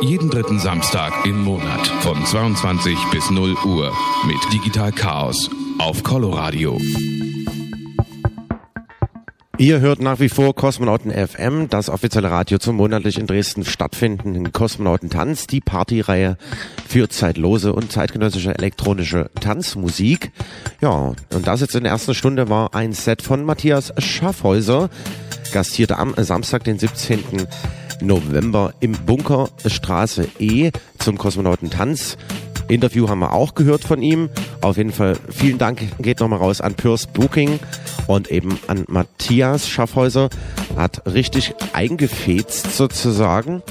Jeden 0.00 0.30
dritten 0.30 0.58
Samstag 0.58 1.12
im 1.26 1.42
Monat 1.44 1.86
von 2.00 2.24
22 2.24 2.96
bis 3.10 3.30
0 3.30 3.54
Uhr 3.64 3.92
mit 4.26 4.38
Digital 4.52 4.92
Chaos 4.92 5.50
auf 5.78 6.02
Coloradio. 6.02 6.78
Ihr 9.58 9.80
hört 9.80 10.00
nach 10.00 10.18
wie 10.18 10.28
vor 10.28 10.54
Kosmonauten 10.54 11.12
FM, 11.12 11.68
das 11.68 11.88
offizielle 11.88 12.30
Radio 12.30 12.58
zum 12.58 12.76
monatlich 12.76 13.18
in 13.18 13.26
Dresden 13.26 13.64
stattfindenden 13.64 14.52
Kosmonautentanz, 14.52 15.46
die 15.46 15.60
Partyreihe 15.60 16.36
für 16.88 17.08
zeitlose 17.08 17.72
und 17.72 17.92
zeitgenössische 17.92 18.56
elektronische 18.56 19.30
Tanzmusik. 19.40 20.32
Ja, 20.80 21.12
und 21.32 21.46
das 21.46 21.60
jetzt 21.60 21.76
in 21.76 21.84
der 21.84 21.92
ersten 21.92 22.14
Stunde 22.14 22.48
war 22.48 22.74
ein 22.74 22.92
Set 22.92 23.22
von 23.22 23.44
Matthias 23.44 23.92
Schaffhäuser, 23.98 24.90
gastierte 25.52 25.98
am 25.98 26.14
Samstag, 26.16 26.64
den 26.64 26.78
17. 26.78 27.46
November 28.06 28.74
im 28.80 28.92
Bunker 28.92 29.48
Straße 29.66 30.28
E 30.38 30.70
zum 30.98 31.18
Kosmonautentanz. 31.18 32.16
Interview 32.68 33.08
haben 33.08 33.18
wir 33.20 33.32
auch 33.32 33.54
gehört 33.54 33.84
von 33.84 34.02
ihm. 34.02 34.30
Auf 34.60 34.76
jeden 34.76 34.92
Fall 34.92 35.16
vielen 35.28 35.58
Dank 35.58 35.80
geht 35.98 36.20
nochmal 36.20 36.38
raus 36.38 36.60
an 36.60 36.74
Purs 36.74 37.06
Booking 37.06 37.58
und 38.06 38.30
eben 38.30 38.58
an 38.66 38.84
Matthias 38.88 39.68
Schaffhäuser. 39.68 40.30
Hat 40.76 41.02
richtig 41.06 41.54
eingefetzt 41.72 42.76
sozusagen. 42.76 43.62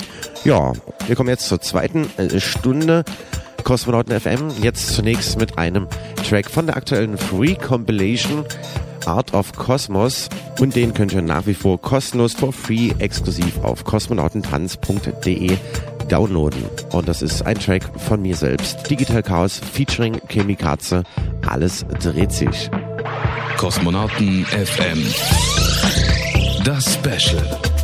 Ja, 0.43 0.73
wir 1.07 1.15
kommen 1.15 1.29
jetzt 1.29 1.47
zur 1.47 1.61
zweiten 1.61 2.09
äh, 2.17 2.39
Stunde. 2.39 3.03
Kosmonauten 3.63 4.19
FM. 4.19 4.49
Jetzt 4.61 4.89
zunächst 4.89 5.39
mit 5.39 5.57
einem 5.57 5.87
Track 6.27 6.49
von 6.49 6.65
der 6.65 6.77
aktuellen 6.77 7.17
Free 7.17 7.55
Compilation 7.55 8.45
Art 9.05 9.33
of 9.33 9.53
Cosmos 9.53 10.29
und 10.59 10.75
den 10.75 10.93
könnt 10.93 11.13
ihr 11.13 11.21
nach 11.21 11.45
wie 11.45 11.53
vor 11.53 11.81
kostenlos 11.81 12.33
for 12.33 12.53
free 12.53 12.91
exklusiv 12.99 13.59
auf 13.63 13.83
kosmonautentanz.de 13.83 15.57
downloaden. 16.07 16.65
Und 16.91 17.07
das 17.07 17.21
ist 17.21 17.45
ein 17.45 17.57
Track 17.57 17.83
von 17.99 18.21
mir 18.21 18.35
selbst. 18.35 18.89
Digital 18.89 19.23
Chaos 19.23 19.59
featuring 19.59 20.19
Chemikaze. 20.27 21.03
Alles 21.47 21.85
dreht 22.01 22.31
sich. 22.31 22.69
Kosmonauten 23.57 24.45
FM. 24.45 25.03
Das 26.63 26.93
Special. 26.93 27.80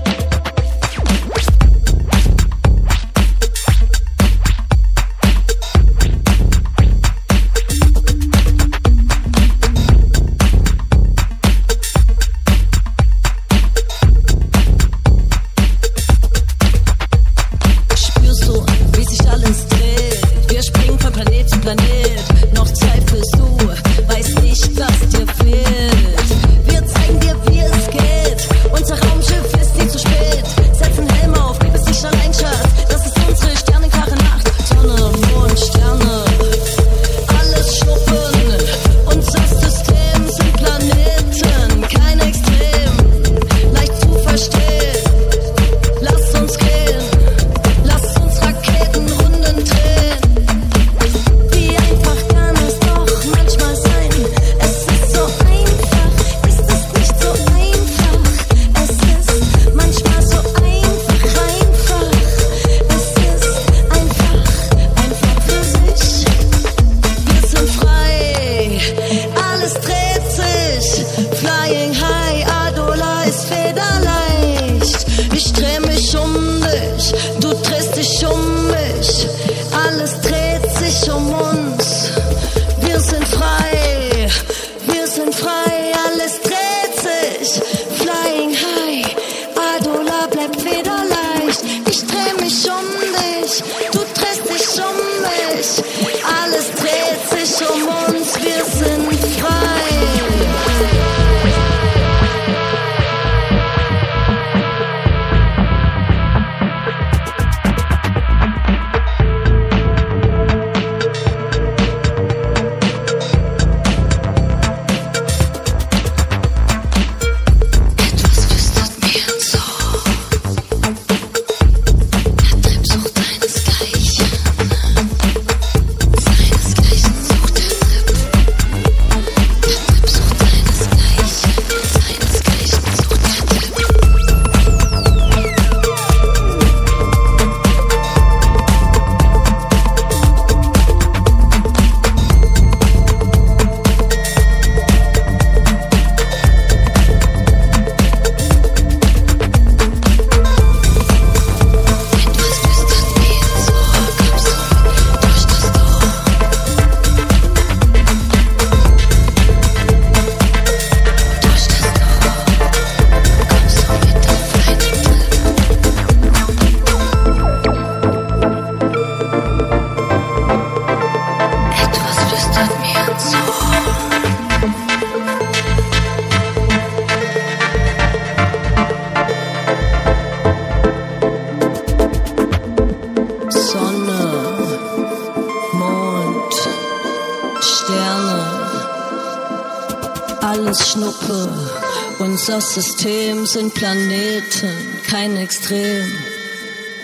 System 192.80 193.47
sind 193.47 193.73
Planeten, 193.73 194.69
kein 195.09 195.36
Extrem. 195.36 196.05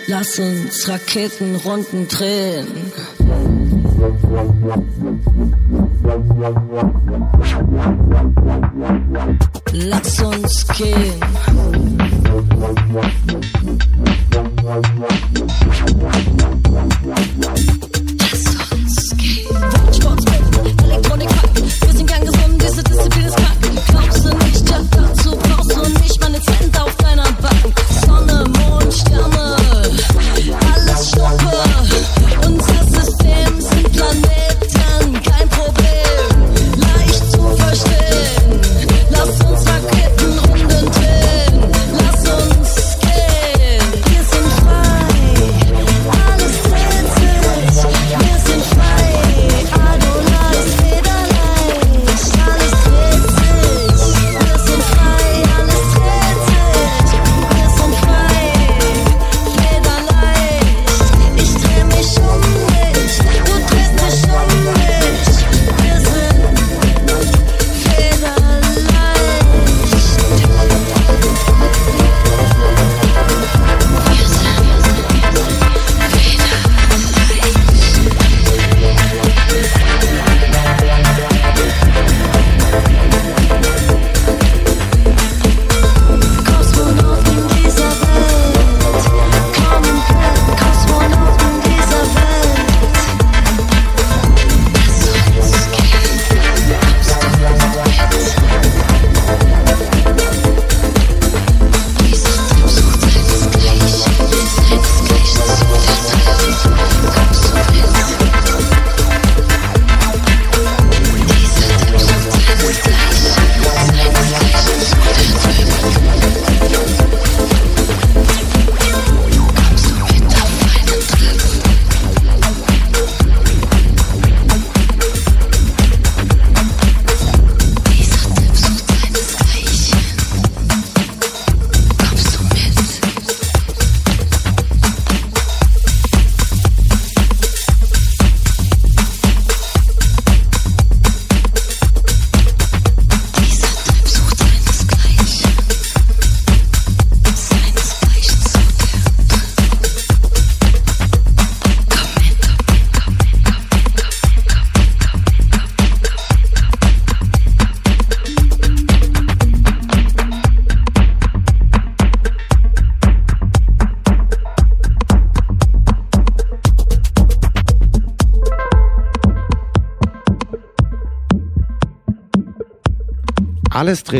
Lass 0.06 0.38
uns 0.38 0.88
Raketenrunden 0.88 2.06
drehen. 2.06 2.92
Lass 9.72 10.20
uns 10.20 10.66
gehen. 10.78 11.20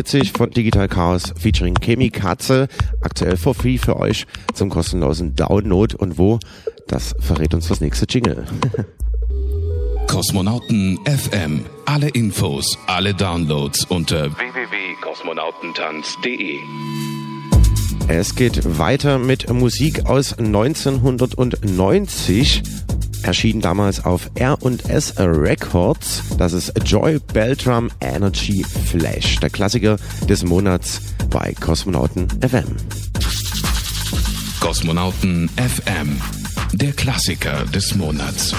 Sich 0.02 0.32
von 0.32 0.50
Digital 0.50 0.88
Chaos 0.88 1.32
featuring 1.38 1.74
Kemi 1.74 2.10
Katze, 2.10 2.66
aktuell 3.00 3.36
for 3.36 3.54
free 3.54 3.78
für 3.78 3.94
euch 3.96 4.26
zum 4.52 4.68
kostenlosen 4.68 5.36
Download 5.36 5.94
und 5.96 6.18
wo, 6.18 6.40
das 6.88 7.14
verrät 7.20 7.54
uns 7.54 7.68
das 7.68 7.80
nächste 7.80 8.04
Jingle. 8.08 8.44
Kosmonauten 10.08 10.98
FM. 11.06 11.64
Alle 11.86 12.08
Infos, 12.08 12.76
alle 12.88 13.14
Downloads 13.14 13.84
unter 13.84 14.36
www.kosmonautentanz.de. 14.36 16.58
Es 18.08 18.34
geht 18.34 18.78
weiter 18.78 19.20
mit 19.20 19.48
Musik 19.48 20.06
aus 20.06 20.36
1990 20.36 22.64
Erschienen 23.24 23.62
damals 23.62 24.04
auf 24.04 24.30
R&S 24.34 25.14
Records. 25.18 26.22
Das 26.36 26.52
ist 26.52 26.72
Joy 26.84 27.18
Beltram 27.32 27.90
Energy 28.00 28.64
Flash. 28.90 29.40
Der 29.40 29.50
Klassiker 29.50 29.96
des 30.28 30.44
Monats 30.44 31.00
bei 31.30 31.54
Kosmonauten 31.58 32.28
FM. 32.40 32.76
Kosmonauten 34.60 35.48
FM. 35.56 36.20
Der 36.74 36.92
Klassiker 36.92 37.64
des 37.64 37.94
Monats. 37.94 38.54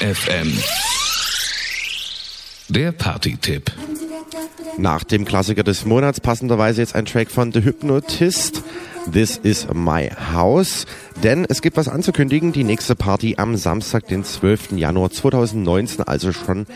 FM. 0.00 0.56
Der 2.68 2.92
Party-Tipp. 2.92 3.72
Nach 4.76 5.02
dem 5.02 5.24
Klassiker 5.24 5.64
des 5.64 5.84
Monats 5.86 6.20
passenderweise 6.20 6.82
jetzt 6.82 6.94
ein 6.94 7.04
Track 7.04 7.32
von 7.32 7.52
The 7.52 7.64
Hypnotist. 7.64 8.62
This 9.12 9.38
is 9.38 9.66
my 9.74 10.08
house. 10.32 10.86
Denn 11.24 11.44
es 11.48 11.62
gibt 11.62 11.76
was 11.76 11.88
anzukündigen. 11.88 12.52
Die 12.52 12.62
nächste 12.62 12.94
Party 12.94 13.34
am 13.38 13.56
Samstag, 13.56 14.06
den 14.06 14.22
12. 14.22 14.72
Januar 14.76 15.10
2019. 15.10 16.04
Also 16.06 16.32
schon 16.32 16.66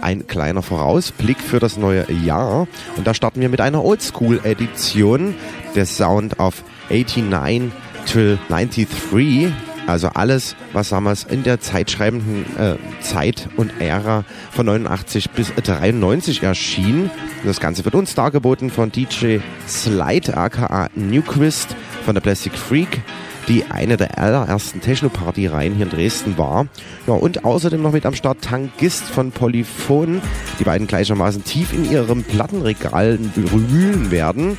ein 0.00 0.26
kleiner 0.26 0.62
Vorausblick 0.62 1.38
für 1.38 1.58
das 1.58 1.76
neue 1.76 2.10
Jahr. 2.10 2.66
Und 2.96 3.06
da 3.06 3.12
starten 3.12 3.42
wir 3.42 3.50
mit 3.50 3.60
einer 3.60 3.84
Oldschool-Edition. 3.84 5.34
Der 5.74 5.84
Sound 5.84 6.40
of 6.40 6.64
89 6.88 7.72
till 8.06 8.38
93. 8.48 9.52
Also 9.86 10.08
alles, 10.08 10.56
was 10.72 10.90
damals 10.90 11.24
in 11.24 11.42
der 11.42 11.60
zeitschreibenden 11.60 12.44
äh, 12.56 12.76
Zeit 13.00 13.48
und 13.56 13.80
Ära 13.80 14.24
von 14.50 14.66
89 14.66 15.30
bis 15.30 15.52
93 15.54 16.42
erschien. 16.42 17.10
Das 17.44 17.60
Ganze 17.60 17.84
wird 17.84 17.94
uns 17.94 18.14
dargeboten 18.14 18.70
von 18.70 18.92
DJ 18.92 19.38
Slide 19.66 20.36
aka 20.36 20.88
Newquist 20.94 21.74
von 22.04 22.14
der 22.14 22.20
Plastic 22.20 22.54
Freak, 22.54 23.02
die 23.48 23.64
eine 23.70 23.96
der 23.96 24.18
allerersten 24.18 24.80
Techno-Party-Reihen 24.80 25.74
hier 25.74 25.86
in 25.86 25.90
Dresden 25.90 26.38
war. 26.38 26.66
Ja, 27.06 27.14
und 27.14 27.44
außerdem 27.44 27.82
noch 27.82 27.92
mit 27.92 28.06
am 28.06 28.14
Start 28.14 28.42
Tangist 28.42 29.04
von 29.04 29.32
Polyphon, 29.32 30.20
die 30.58 30.64
beiden 30.64 30.86
gleichermaßen 30.86 31.44
tief 31.44 31.72
in 31.72 31.90
ihrem 31.90 32.22
Plattenregal 32.22 33.18
wühlen 33.34 34.10
werden 34.10 34.58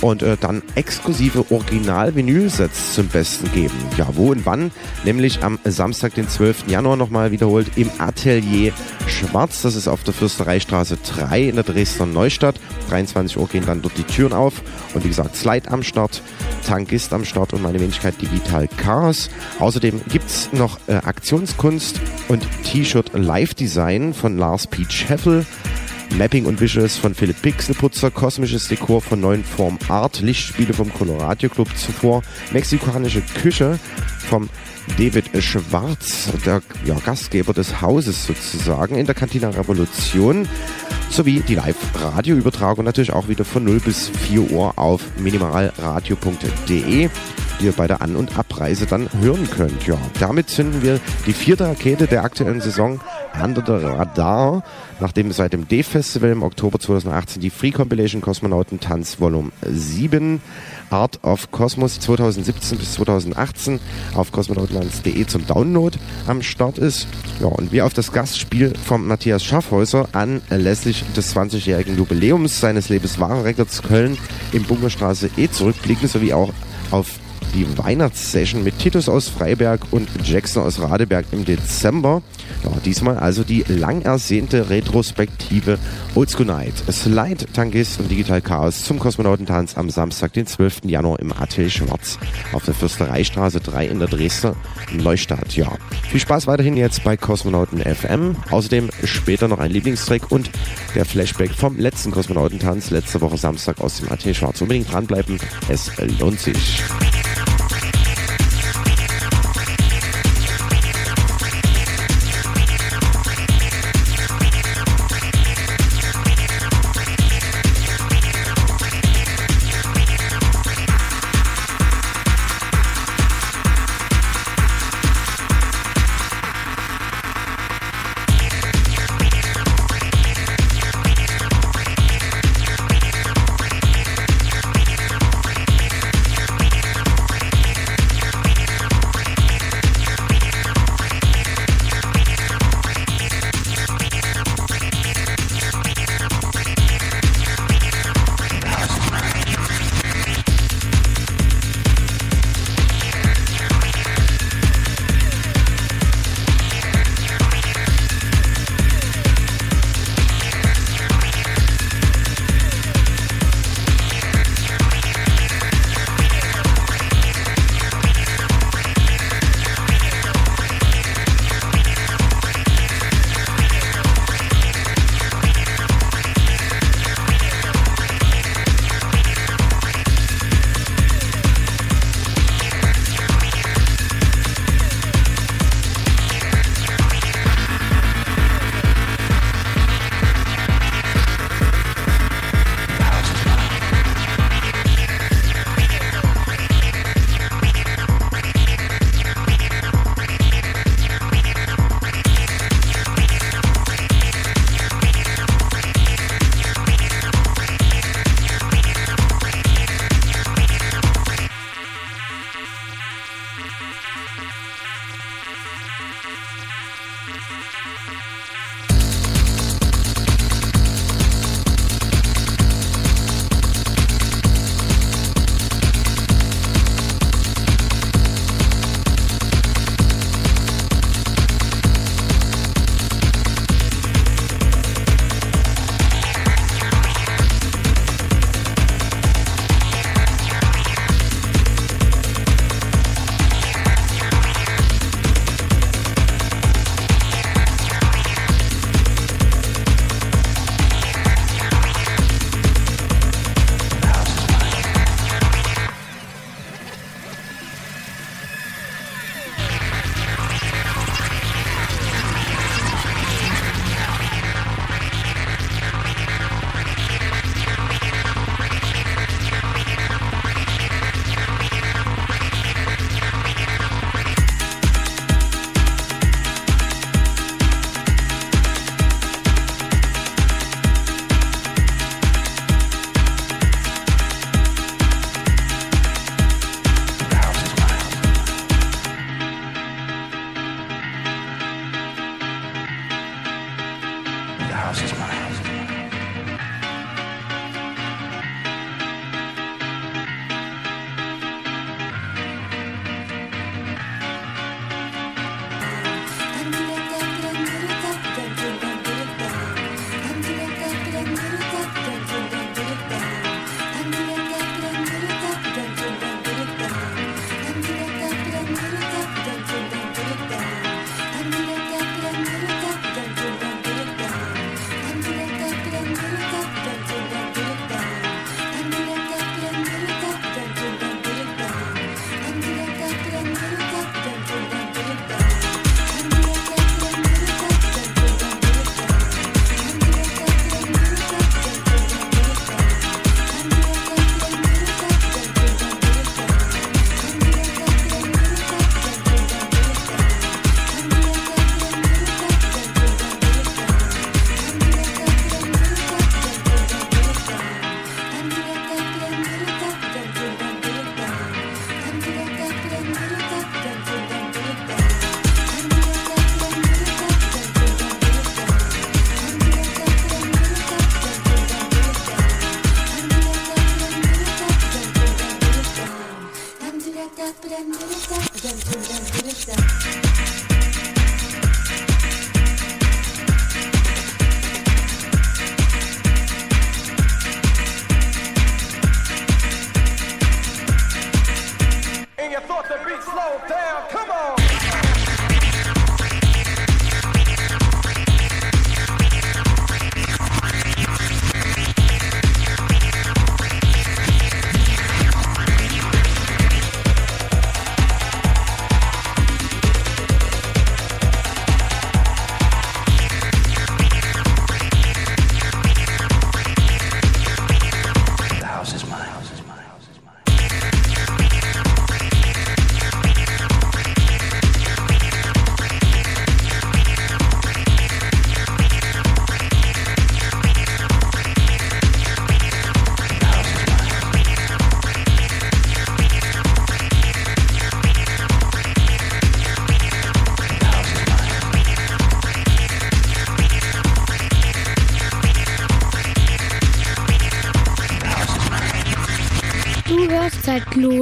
und 0.00 0.22
äh, 0.22 0.36
dann 0.40 0.62
exklusive 0.74 1.50
Original-Vinyl-Sets 1.50 2.94
zum 2.94 3.08
Besten 3.08 3.50
geben. 3.52 3.74
Ja, 3.96 4.08
wo 4.14 4.30
und 4.30 4.46
wann? 4.46 4.70
Nämlich 5.04 5.42
am 5.42 5.58
Samstag, 5.64 6.14
den 6.14 6.28
12. 6.28 6.68
Januar 6.68 6.96
nochmal 6.96 7.30
wiederholt 7.32 7.72
im 7.76 7.90
Atelier 7.98 8.72
Schwarz. 9.06 9.62
Das 9.62 9.74
ist 9.74 9.88
auf 9.88 10.02
der 10.04 10.14
Fürstereistraße 10.14 10.98
3 11.16 11.42
in 11.42 11.56
der 11.56 11.64
Dresdner 11.64 12.06
Neustadt. 12.06 12.56
23 12.88 13.36
Uhr 13.36 13.48
gehen 13.48 13.66
dann 13.66 13.82
dort 13.82 13.96
die 13.98 14.04
Türen 14.04 14.32
auf. 14.32 14.62
Und 14.94 15.04
wie 15.04 15.08
gesagt, 15.08 15.36
Slide 15.36 15.70
am 15.70 15.82
Start, 15.82 16.22
Tankist 16.66 17.12
am 17.12 17.24
Start 17.24 17.52
und 17.52 17.62
meine 17.62 17.80
Wenigkeit 17.80 18.18
Digital 18.30 18.68
Chaos. 18.76 19.30
Außerdem 19.58 20.00
gibt's 20.08 20.50
noch 20.52 20.78
äh, 20.86 20.94
Aktionskunst 20.94 22.00
und 22.28 22.46
T-Shirt 22.64 23.12
Live-Design 23.14 24.14
von 24.14 24.38
Lars 24.38 24.66
P. 24.66 24.84
Scheffel. 24.88 25.44
Mapping 26.18 26.44
und 26.46 26.60
Visuals 26.60 26.96
von 26.96 27.14
Philipp 27.14 27.40
Pixelputzer, 27.40 28.10
kosmisches 28.10 28.66
Dekor 28.66 29.00
von 29.00 29.20
neuen 29.20 29.44
Form 29.44 29.78
Art, 29.88 30.20
Lichtspiele 30.20 30.72
vom 30.72 30.92
Coloradio 30.92 31.48
Club 31.48 31.68
zuvor, 31.76 32.22
mexikanische 32.50 33.20
Küche 33.20 33.78
vom 34.18 34.48
David 34.98 35.30
Schwarz, 35.42 36.28
der 36.44 36.62
ja, 36.84 36.96
Gastgeber 37.04 37.52
des 37.52 37.80
Hauses 37.80 38.26
sozusagen, 38.26 38.96
in 38.96 39.06
der 39.06 39.14
Cantina 39.14 39.50
Revolution, 39.50 40.48
sowie 41.10 41.40
die 41.46 41.54
Live-Radio-Übertragung 41.54 42.84
natürlich 42.84 43.12
auch 43.12 43.28
wieder 43.28 43.44
von 43.44 43.64
0 43.64 43.78
bis 43.80 44.08
4 44.08 44.50
Uhr 44.50 44.76
auf 44.76 45.02
minimalradio.de 45.18 47.08
ihr 47.60 47.72
bei 47.72 47.86
der 47.86 48.02
An- 48.02 48.16
und 48.16 48.38
Abreise 48.38 48.86
dann 48.86 49.08
hören 49.20 49.48
könnt. 49.50 49.86
Ja, 49.86 49.98
damit 50.18 50.50
zünden 50.50 50.82
wir 50.82 51.00
die 51.26 51.32
vierte 51.32 51.66
Rakete 51.66 52.06
der 52.06 52.24
aktuellen 52.24 52.60
Saison 52.60 53.00
under 53.42 53.62
the 53.64 53.84
Radar, 53.84 54.62
nachdem 55.00 55.32
seit 55.32 55.52
dem 55.52 55.68
D-Festival 55.68 56.30
im 56.30 56.42
Oktober 56.42 56.78
2018 56.78 57.40
die 57.40 57.50
Free 57.50 57.70
Compilation 57.70 58.20
Kosmonauten 58.20 58.80
Tanz 58.80 59.20
Volume 59.20 59.52
7 59.62 60.40
Art 60.90 61.22
of 61.22 61.50
Cosmos 61.50 62.00
2017 62.00 62.78
bis 62.78 62.94
2018 62.94 63.80
auf 64.14 64.32
kosmonautentanz.de 64.32 65.26
zum 65.26 65.46
Download 65.46 65.96
am 66.26 66.42
Start 66.42 66.78
ist. 66.78 67.06
Ja, 67.40 67.46
und 67.46 67.72
wir 67.72 67.86
auf 67.86 67.94
das 67.94 68.12
Gastspiel 68.12 68.72
von 68.84 69.06
Matthias 69.06 69.44
Schaffhäuser 69.44 70.08
anlässlich 70.12 71.04
des 71.16 71.34
20-jährigen 71.34 71.96
Jubiläums 71.96 72.60
seines 72.60 72.88
Lebenswaren 72.88 73.42
Records 73.42 73.82
Köln 73.82 74.18
im 74.52 74.64
Bunkerstraße 74.64 75.30
E 75.36 75.48
zurückblicken, 75.48 76.08
sowie 76.08 76.32
auch 76.32 76.52
auf 76.90 77.20
die 77.54 77.66
Weihnachtssession 77.78 78.62
mit 78.62 78.78
Titus 78.78 79.08
aus 79.08 79.28
Freiberg 79.28 79.80
und 79.90 80.08
Jackson 80.24 80.62
aus 80.62 80.80
Radeberg 80.80 81.26
im 81.32 81.44
Dezember. 81.44 82.22
Ja, 82.64 82.70
diesmal 82.84 83.18
also 83.18 83.44
die 83.44 83.64
lang 83.68 84.02
ersehnte 84.02 84.70
Retrospektive 84.70 85.78
Oldschool 86.14 86.46
Night. 86.46 86.74
Slide, 86.90 87.46
Tangist 87.52 88.00
und 88.00 88.10
Digital 88.10 88.40
Chaos 88.40 88.84
zum 88.84 88.98
Kosmonautentanz 88.98 89.76
am 89.76 89.90
Samstag, 89.90 90.32
den 90.32 90.46
12. 90.46 90.82
Januar 90.84 91.20
im 91.20 91.32
Atelier 91.32 91.70
Schwarz 91.70 92.18
auf 92.52 92.64
der 92.64 92.74
Fürstereistraße 92.74 93.60
3 93.60 93.86
in 93.86 93.98
der 93.98 94.08
Dresdner 94.08 94.54
Neustadt. 94.92 95.56
Ja, 95.56 95.72
viel 96.10 96.20
Spaß 96.20 96.46
weiterhin 96.46 96.76
jetzt 96.76 97.04
bei 97.04 97.16
Kosmonauten 97.16 97.80
FM. 97.80 98.36
Außerdem 98.50 98.90
später 99.04 99.48
noch 99.48 99.58
ein 99.58 99.70
Lieblingstrack 99.70 100.30
und 100.30 100.50
der 100.94 101.04
Flashback 101.04 101.52
vom 101.52 101.78
letzten 101.78 102.10
Kosmonautentanz 102.10 102.90
letzte 102.90 103.20
Woche 103.20 103.36
Samstag 103.36 103.80
aus 103.80 103.98
dem 103.98 104.10
Atelier 104.10 104.34
Schwarz. 104.34 104.60
Unbedingt 104.60 104.92
dranbleiben, 104.92 105.38
es 105.68 105.90
lohnt 106.18 106.40
sich. 106.40 106.82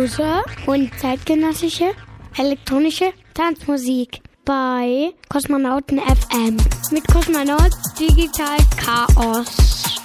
Zeitlose 0.09 0.43
und 0.67 0.91
zeitgenössische 0.99 1.91
elektronische 2.37 3.13
Tanzmusik 3.35 4.21
bei 4.45 5.13
Kosmonauten 5.29 5.99
FM 5.99 6.57
mit 6.91 7.07
Kosmonaut 7.09 7.71
Digital 7.99 8.57
Chaos 8.77 9.47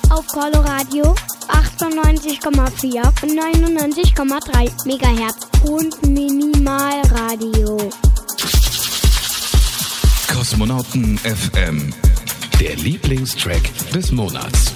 auf 0.09 0.27
Coloradio 0.27 1.15
98,4 1.47 3.23
und 3.23 3.31
99,3 3.39 4.88
Megahertz 4.88 5.47
und 5.65 6.07
Minimalradio. 6.07 7.91
Kosmonauten 10.34 11.17
FM. 11.17 11.93
Der 12.59 12.75
Lieblingstrack 12.75 13.61
des 13.93 14.11
Monats. 14.11 14.73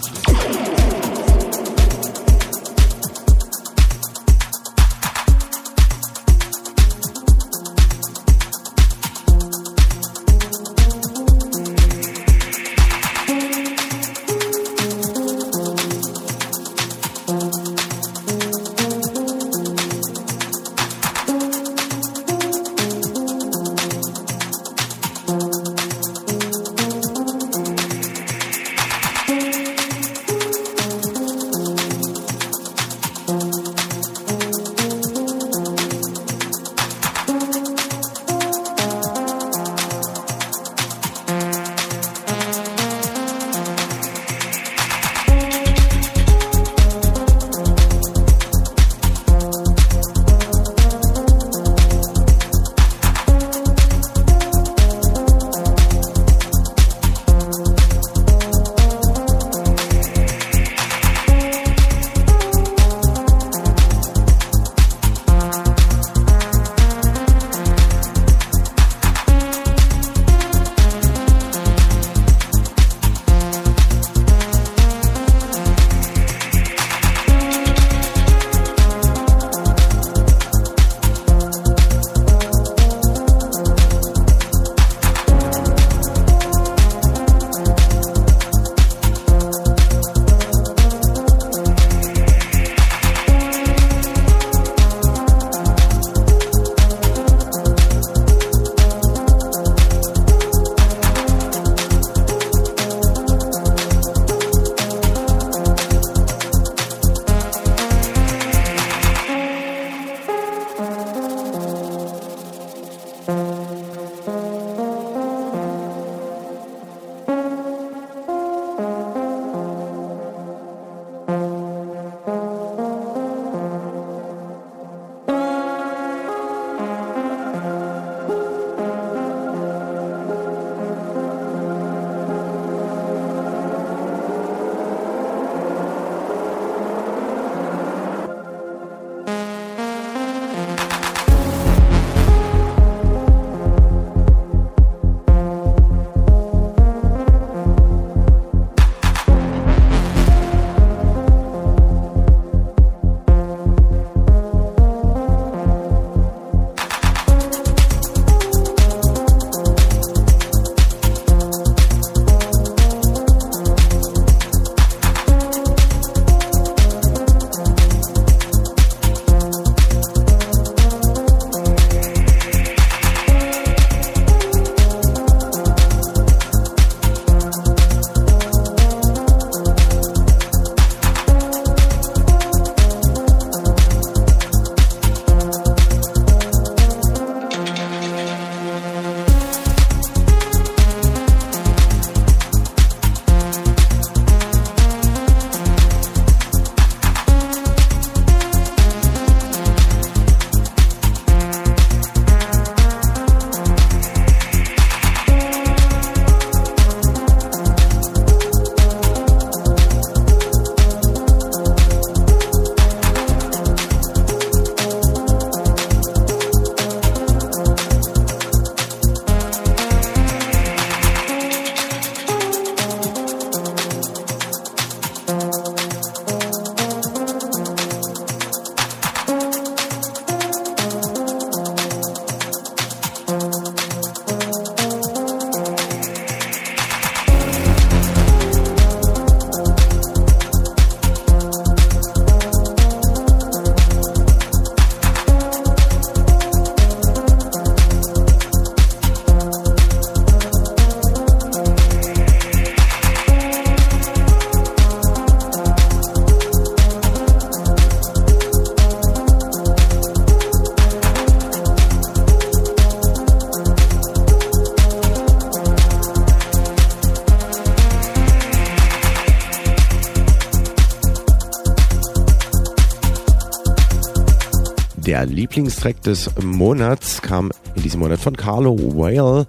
Lieblingstrack 275.48 276.02
des 276.02 276.30
Monats 276.44 277.22
kam 277.22 277.52
in 277.76 277.82
diesem 277.82 278.02
Monat 278.02 278.20
von 278.20 278.36
Carlo 278.36 278.78
Whale. 278.78 279.48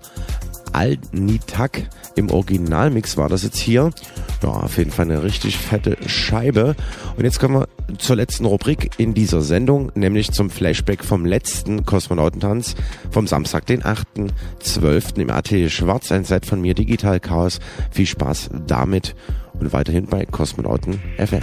Al-Nitak 0.72 1.88
im 2.14 2.30
Originalmix 2.30 3.16
war 3.16 3.28
das 3.28 3.42
jetzt 3.42 3.58
hier. 3.58 3.90
Ja, 4.44 4.48
auf 4.48 4.78
jeden 4.78 4.92
Fall 4.92 5.06
eine 5.06 5.24
richtig 5.24 5.58
fette 5.58 5.96
Scheibe. 6.06 6.76
Und 7.16 7.24
jetzt 7.24 7.40
kommen 7.40 7.54
wir 7.54 7.68
zur 7.98 8.14
letzten 8.14 8.44
Rubrik 8.44 8.92
in 8.98 9.12
dieser 9.12 9.42
Sendung, 9.42 9.90
nämlich 9.96 10.30
zum 10.30 10.50
Flashback 10.50 11.02
vom 11.02 11.26
letzten 11.26 11.84
Kosmonautentanz 11.84 12.76
vom 13.10 13.26
Samstag, 13.26 13.66
den 13.66 13.82
8.12. 13.82 15.18
im 15.18 15.30
AT 15.30 15.52
Schwarz. 15.68 16.12
Ein 16.12 16.24
Set 16.24 16.46
von 16.46 16.60
mir, 16.60 16.74
Digital 16.74 17.18
Chaos. 17.18 17.58
Viel 17.90 18.06
Spaß 18.06 18.50
damit 18.68 19.16
und 19.58 19.72
weiterhin 19.72 20.06
bei 20.06 20.24
Kosmonauten 20.26 21.00
FM. 21.16 21.42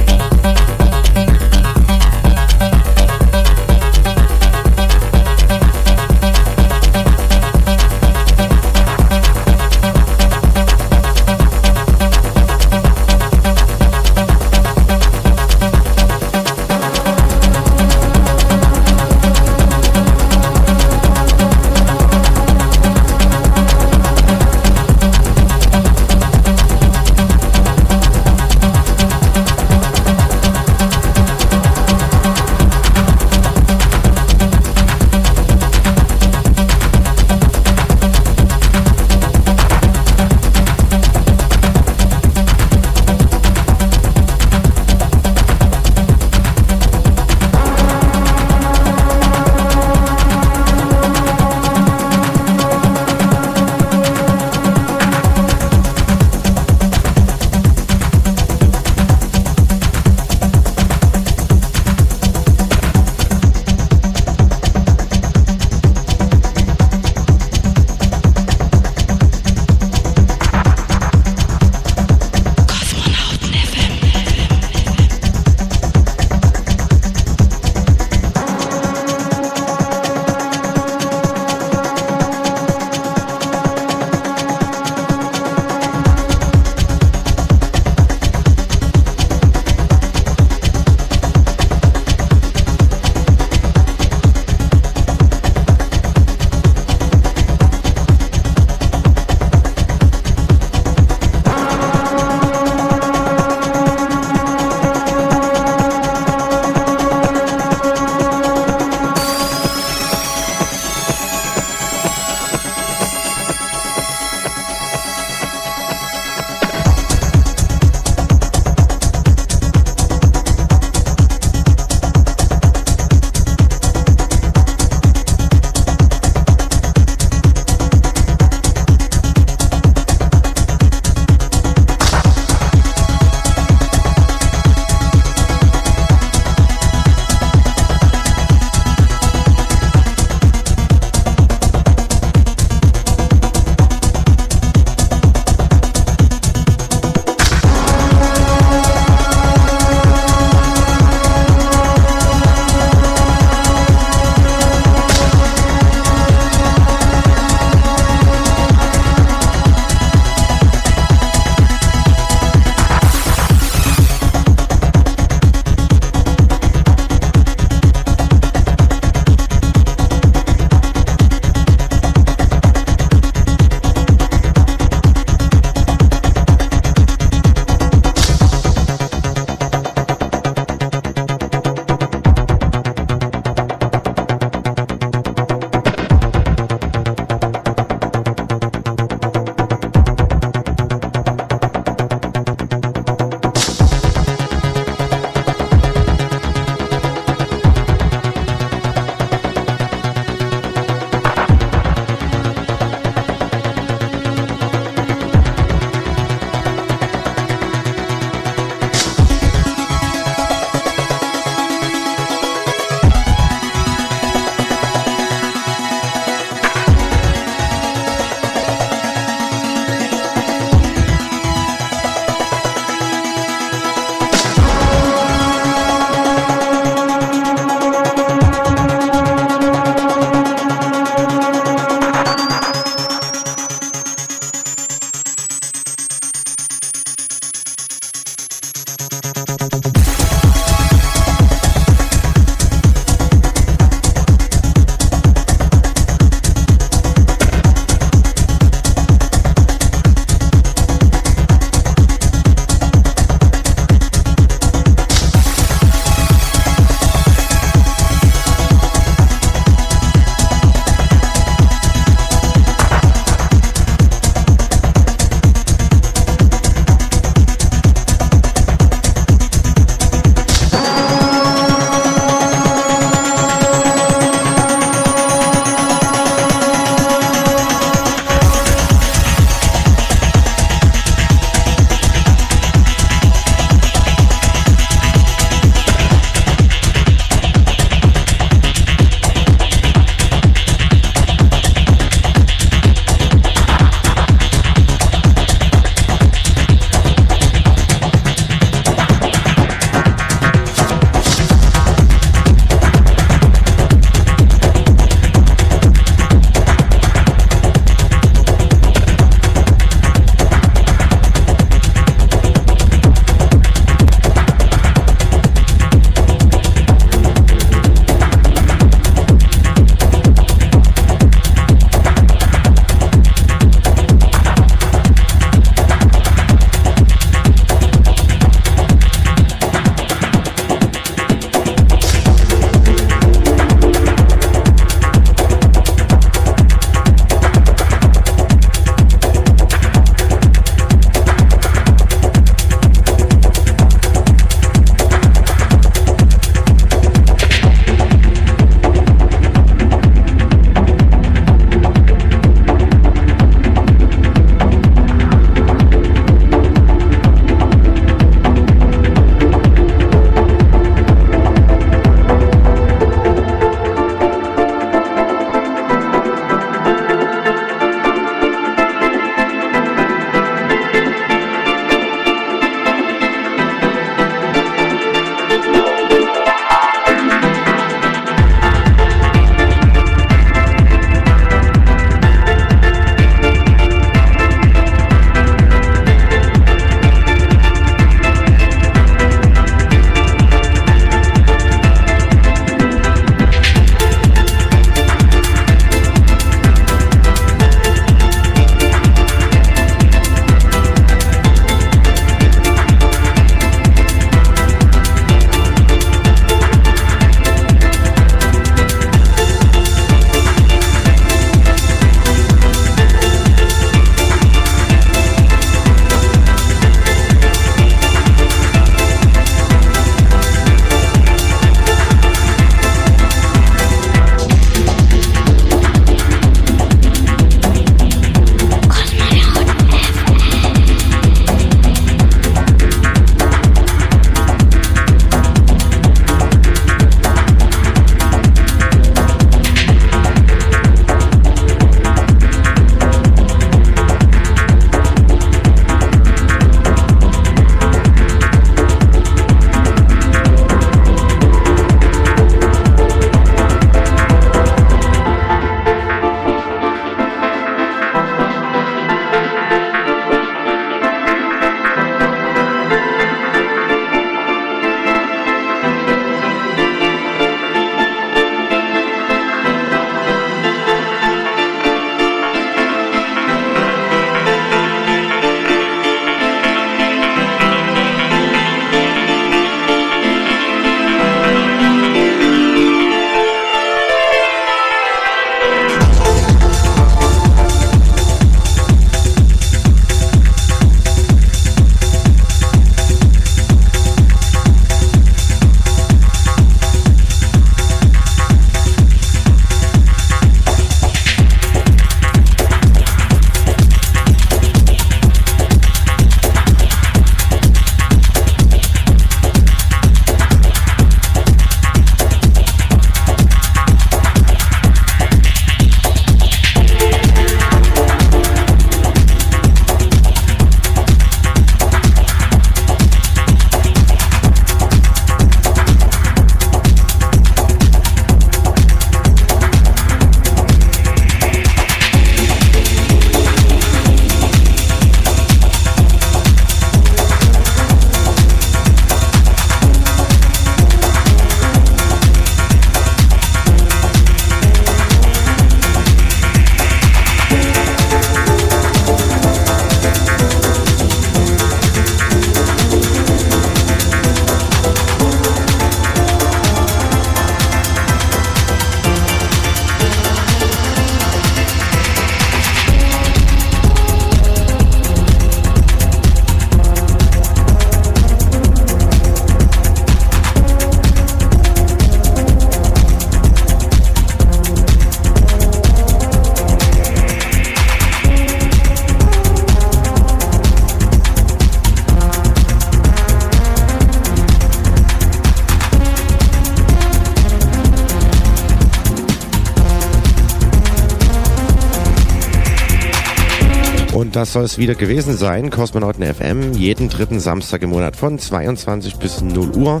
Das 594.38 594.52
soll 594.52 594.62
es 594.62 594.78
wieder 594.78 594.94
gewesen 594.94 595.36
sein. 595.36 595.68
Kosmonauten 595.68 596.22
FM, 596.22 596.72
jeden 596.72 597.08
dritten 597.08 597.40
Samstag 597.40 597.82
im 597.82 597.90
Monat 597.90 598.14
von 598.14 598.38
22 598.38 599.16
bis 599.16 599.40
0 599.40 599.70
Uhr. 599.70 600.00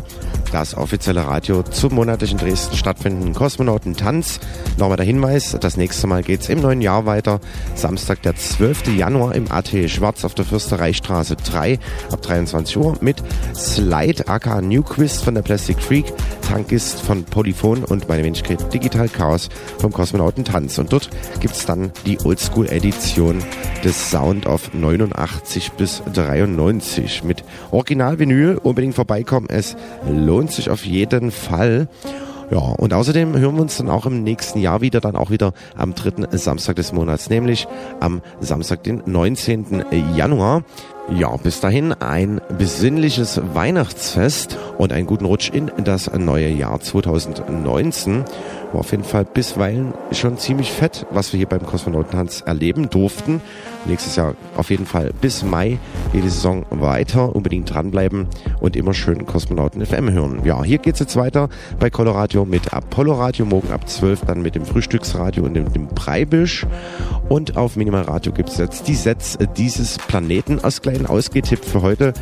Das 0.52 0.76
offizielle 0.76 1.26
Radio 1.26 1.64
zum 1.64 1.96
monatlich 1.96 2.30
in 2.30 2.38
Dresden 2.38 2.76
stattfindenden 2.76 3.34
Kosmonautentanz. 3.34 4.38
Nochmal 4.76 4.96
der 4.96 5.06
Hinweis, 5.06 5.56
das 5.60 5.76
nächste 5.76 6.06
Mal 6.06 6.22
geht's 6.22 6.48
im 6.48 6.60
neuen 6.60 6.80
Jahr 6.80 7.04
weiter. 7.04 7.40
Samstag, 7.74 8.22
der 8.22 8.36
12. 8.36 8.96
Januar 8.96 9.34
im 9.34 9.50
AT 9.50 9.70
Schwarz 9.90 10.24
auf 10.24 10.34
der 10.34 10.44
Fürstereistraße 10.44 11.34
3 11.34 11.80
ab 12.12 12.22
23 12.22 12.76
Uhr 12.76 12.96
mit 13.00 13.16
Slide 13.56 14.28
aka 14.28 14.60
New 14.60 14.84
Quiz 14.84 15.20
von 15.20 15.34
der 15.34 15.42
Plastic 15.42 15.80
Freak, 15.80 16.12
Tankist 16.48 17.00
von 17.00 17.24
Polyphon 17.24 17.82
und 17.82 18.08
meine 18.08 18.22
Wenigkeit 18.22 18.72
Digital 18.72 19.08
Chaos 19.08 19.48
vom 19.78 19.92
Kosmonautentanz. 19.92 20.78
Und 20.78 20.92
dort 20.92 21.10
gibt's 21.40 21.66
dann 21.66 21.90
die 22.06 22.20
Oldschool-Edition 22.24 23.42
des 23.84 24.10
Sound 24.10 24.46
of 24.46 24.72
89 24.74 25.72
bis 25.72 26.02
93 26.12 27.24
mit 27.24 27.44
Original-Vinyl. 27.70 28.58
Unbedingt 28.62 28.94
vorbeikommen, 28.94 29.48
es 29.50 29.76
lohnt 30.08 30.52
sich 30.52 30.70
auf 30.70 30.84
jeden 30.84 31.30
Fall. 31.30 31.88
Ja, 32.50 32.58
und 32.58 32.94
außerdem 32.94 33.36
hören 33.36 33.56
wir 33.56 33.62
uns 33.62 33.76
dann 33.76 33.90
auch 33.90 34.06
im 34.06 34.22
nächsten 34.22 34.58
Jahr 34.58 34.80
wieder, 34.80 35.00
dann 35.00 35.16
auch 35.16 35.30
wieder 35.30 35.52
am 35.76 35.94
dritten 35.94 36.26
Samstag 36.36 36.76
des 36.76 36.92
Monats, 36.92 37.28
nämlich 37.28 37.68
am 38.00 38.22
Samstag, 38.40 38.82
den 38.84 39.02
19. 39.04 39.84
Januar. 40.16 40.62
Ja, 41.14 41.36
bis 41.36 41.60
dahin 41.60 41.92
ein 41.92 42.40
besinnliches 42.58 43.40
Weihnachtsfest 43.54 44.58
und 44.78 44.92
einen 44.92 45.06
guten 45.06 45.26
Rutsch 45.26 45.50
in 45.50 45.70
das 45.84 46.10
neue 46.16 46.48
Jahr 46.48 46.80
2019. 46.80 48.24
War 48.72 48.80
auf 48.80 48.90
jeden 48.92 49.04
Fall 49.04 49.24
bisweilen 49.24 49.92
schon 50.12 50.38
ziemlich 50.38 50.72
fett, 50.72 51.04
was 51.10 51.32
wir 51.32 51.38
hier 51.38 51.48
beim 51.48 51.66
Kosmonautentanz 51.66 52.42
erleben 52.46 52.88
durften. 52.88 53.42
Nächstes 53.88 54.16
Jahr 54.16 54.34
auf 54.56 54.68
jeden 54.68 54.84
Fall 54.84 55.12
bis 55.18 55.42
Mai 55.42 55.78
geht 56.12 56.22
die 56.22 56.28
Saison 56.28 56.66
weiter. 56.68 57.34
Unbedingt 57.34 57.72
dranbleiben 57.72 58.26
und 58.60 58.76
immer 58.76 58.92
schön 58.92 59.24
Kosmonauten 59.24 59.84
FM 59.84 60.10
hören. 60.10 60.40
Ja, 60.44 60.62
hier 60.62 60.76
geht's 60.76 61.00
jetzt 61.00 61.16
weiter 61.16 61.48
bei 61.78 61.88
Coloradio 61.88 62.44
mit 62.44 62.74
Apollo 62.74 63.14
Radio. 63.14 63.46
Morgen 63.46 63.72
ab 63.72 63.88
12 63.88 64.26
dann 64.26 64.42
mit 64.42 64.54
dem 64.54 64.66
Frühstücksradio 64.66 65.42
und 65.42 65.54
dem, 65.54 65.72
dem 65.72 65.88
Breibisch. 65.88 66.66
Und 67.30 67.56
auf 67.56 67.76
Minimal 67.76 68.02
Radio 68.02 68.32
gibt's 68.32 68.58
jetzt 68.58 68.88
die 68.88 68.94
Sets 68.94 69.38
dieses 69.56 69.96
Planeten 69.96 70.60
als 70.60 70.82
kleinen 70.82 71.06
Ausgehtipp 71.06 71.64
für 71.64 71.80
heute. 71.80 72.12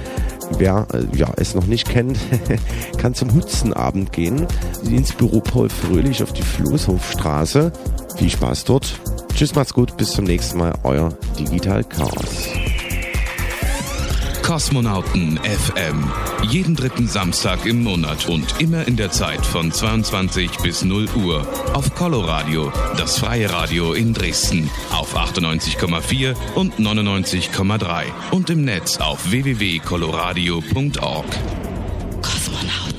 Wer 0.58 0.86
äh, 0.92 1.16
ja, 1.16 1.32
es 1.36 1.56
noch 1.56 1.66
nicht 1.66 1.88
kennt, 1.88 2.18
kann 2.98 3.14
zum 3.14 3.34
Hutzenabend 3.34 4.12
gehen. 4.12 4.46
Ins 4.88 5.12
Büro 5.12 5.40
Paul 5.40 5.68
Fröhlich 5.68 6.22
auf 6.22 6.32
die 6.32 6.42
Floßhofstraße. 6.42 7.72
Viel 8.16 8.30
Spaß 8.30 8.64
dort. 8.64 8.98
Tschüss, 9.34 9.54
macht's 9.54 9.74
gut. 9.74 9.96
Bis 9.96 10.12
zum 10.12 10.24
nächsten 10.24 10.58
Mal. 10.58 10.74
Euer 10.82 11.10
Digital 11.38 11.84
Chaos. 11.84 12.48
Kosmonauten 14.42 15.38
FM. 15.38 16.10
Jeden 16.48 16.76
dritten 16.76 17.08
Samstag 17.08 17.66
im 17.66 17.82
Monat 17.82 18.28
und 18.28 18.60
immer 18.60 18.86
in 18.86 18.96
der 18.96 19.10
Zeit 19.10 19.44
von 19.44 19.72
22 19.72 20.58
bis 20.58 20.84
0 20.84 21.08
Uhr 21.16 21.44
auf 21.74 21.92
Coloradio, 21.96 22.72
das 22.96 23.18
freie 23.18 23.52
Radio 23.52 23.92
in 23.92 24.14
Dresden 24.14 24.70
auf 24.92 25.16
98,4 25.16 26.36
und 26.54 26.78
99,3 26.78 28.04
und 28.30 28.48
im 28.48 28.64
Netz 28.64 28.98
auf 28.98 29.30
www.coloradio.org. 29.32 31.26
Kosmonauten. 32.22 32.96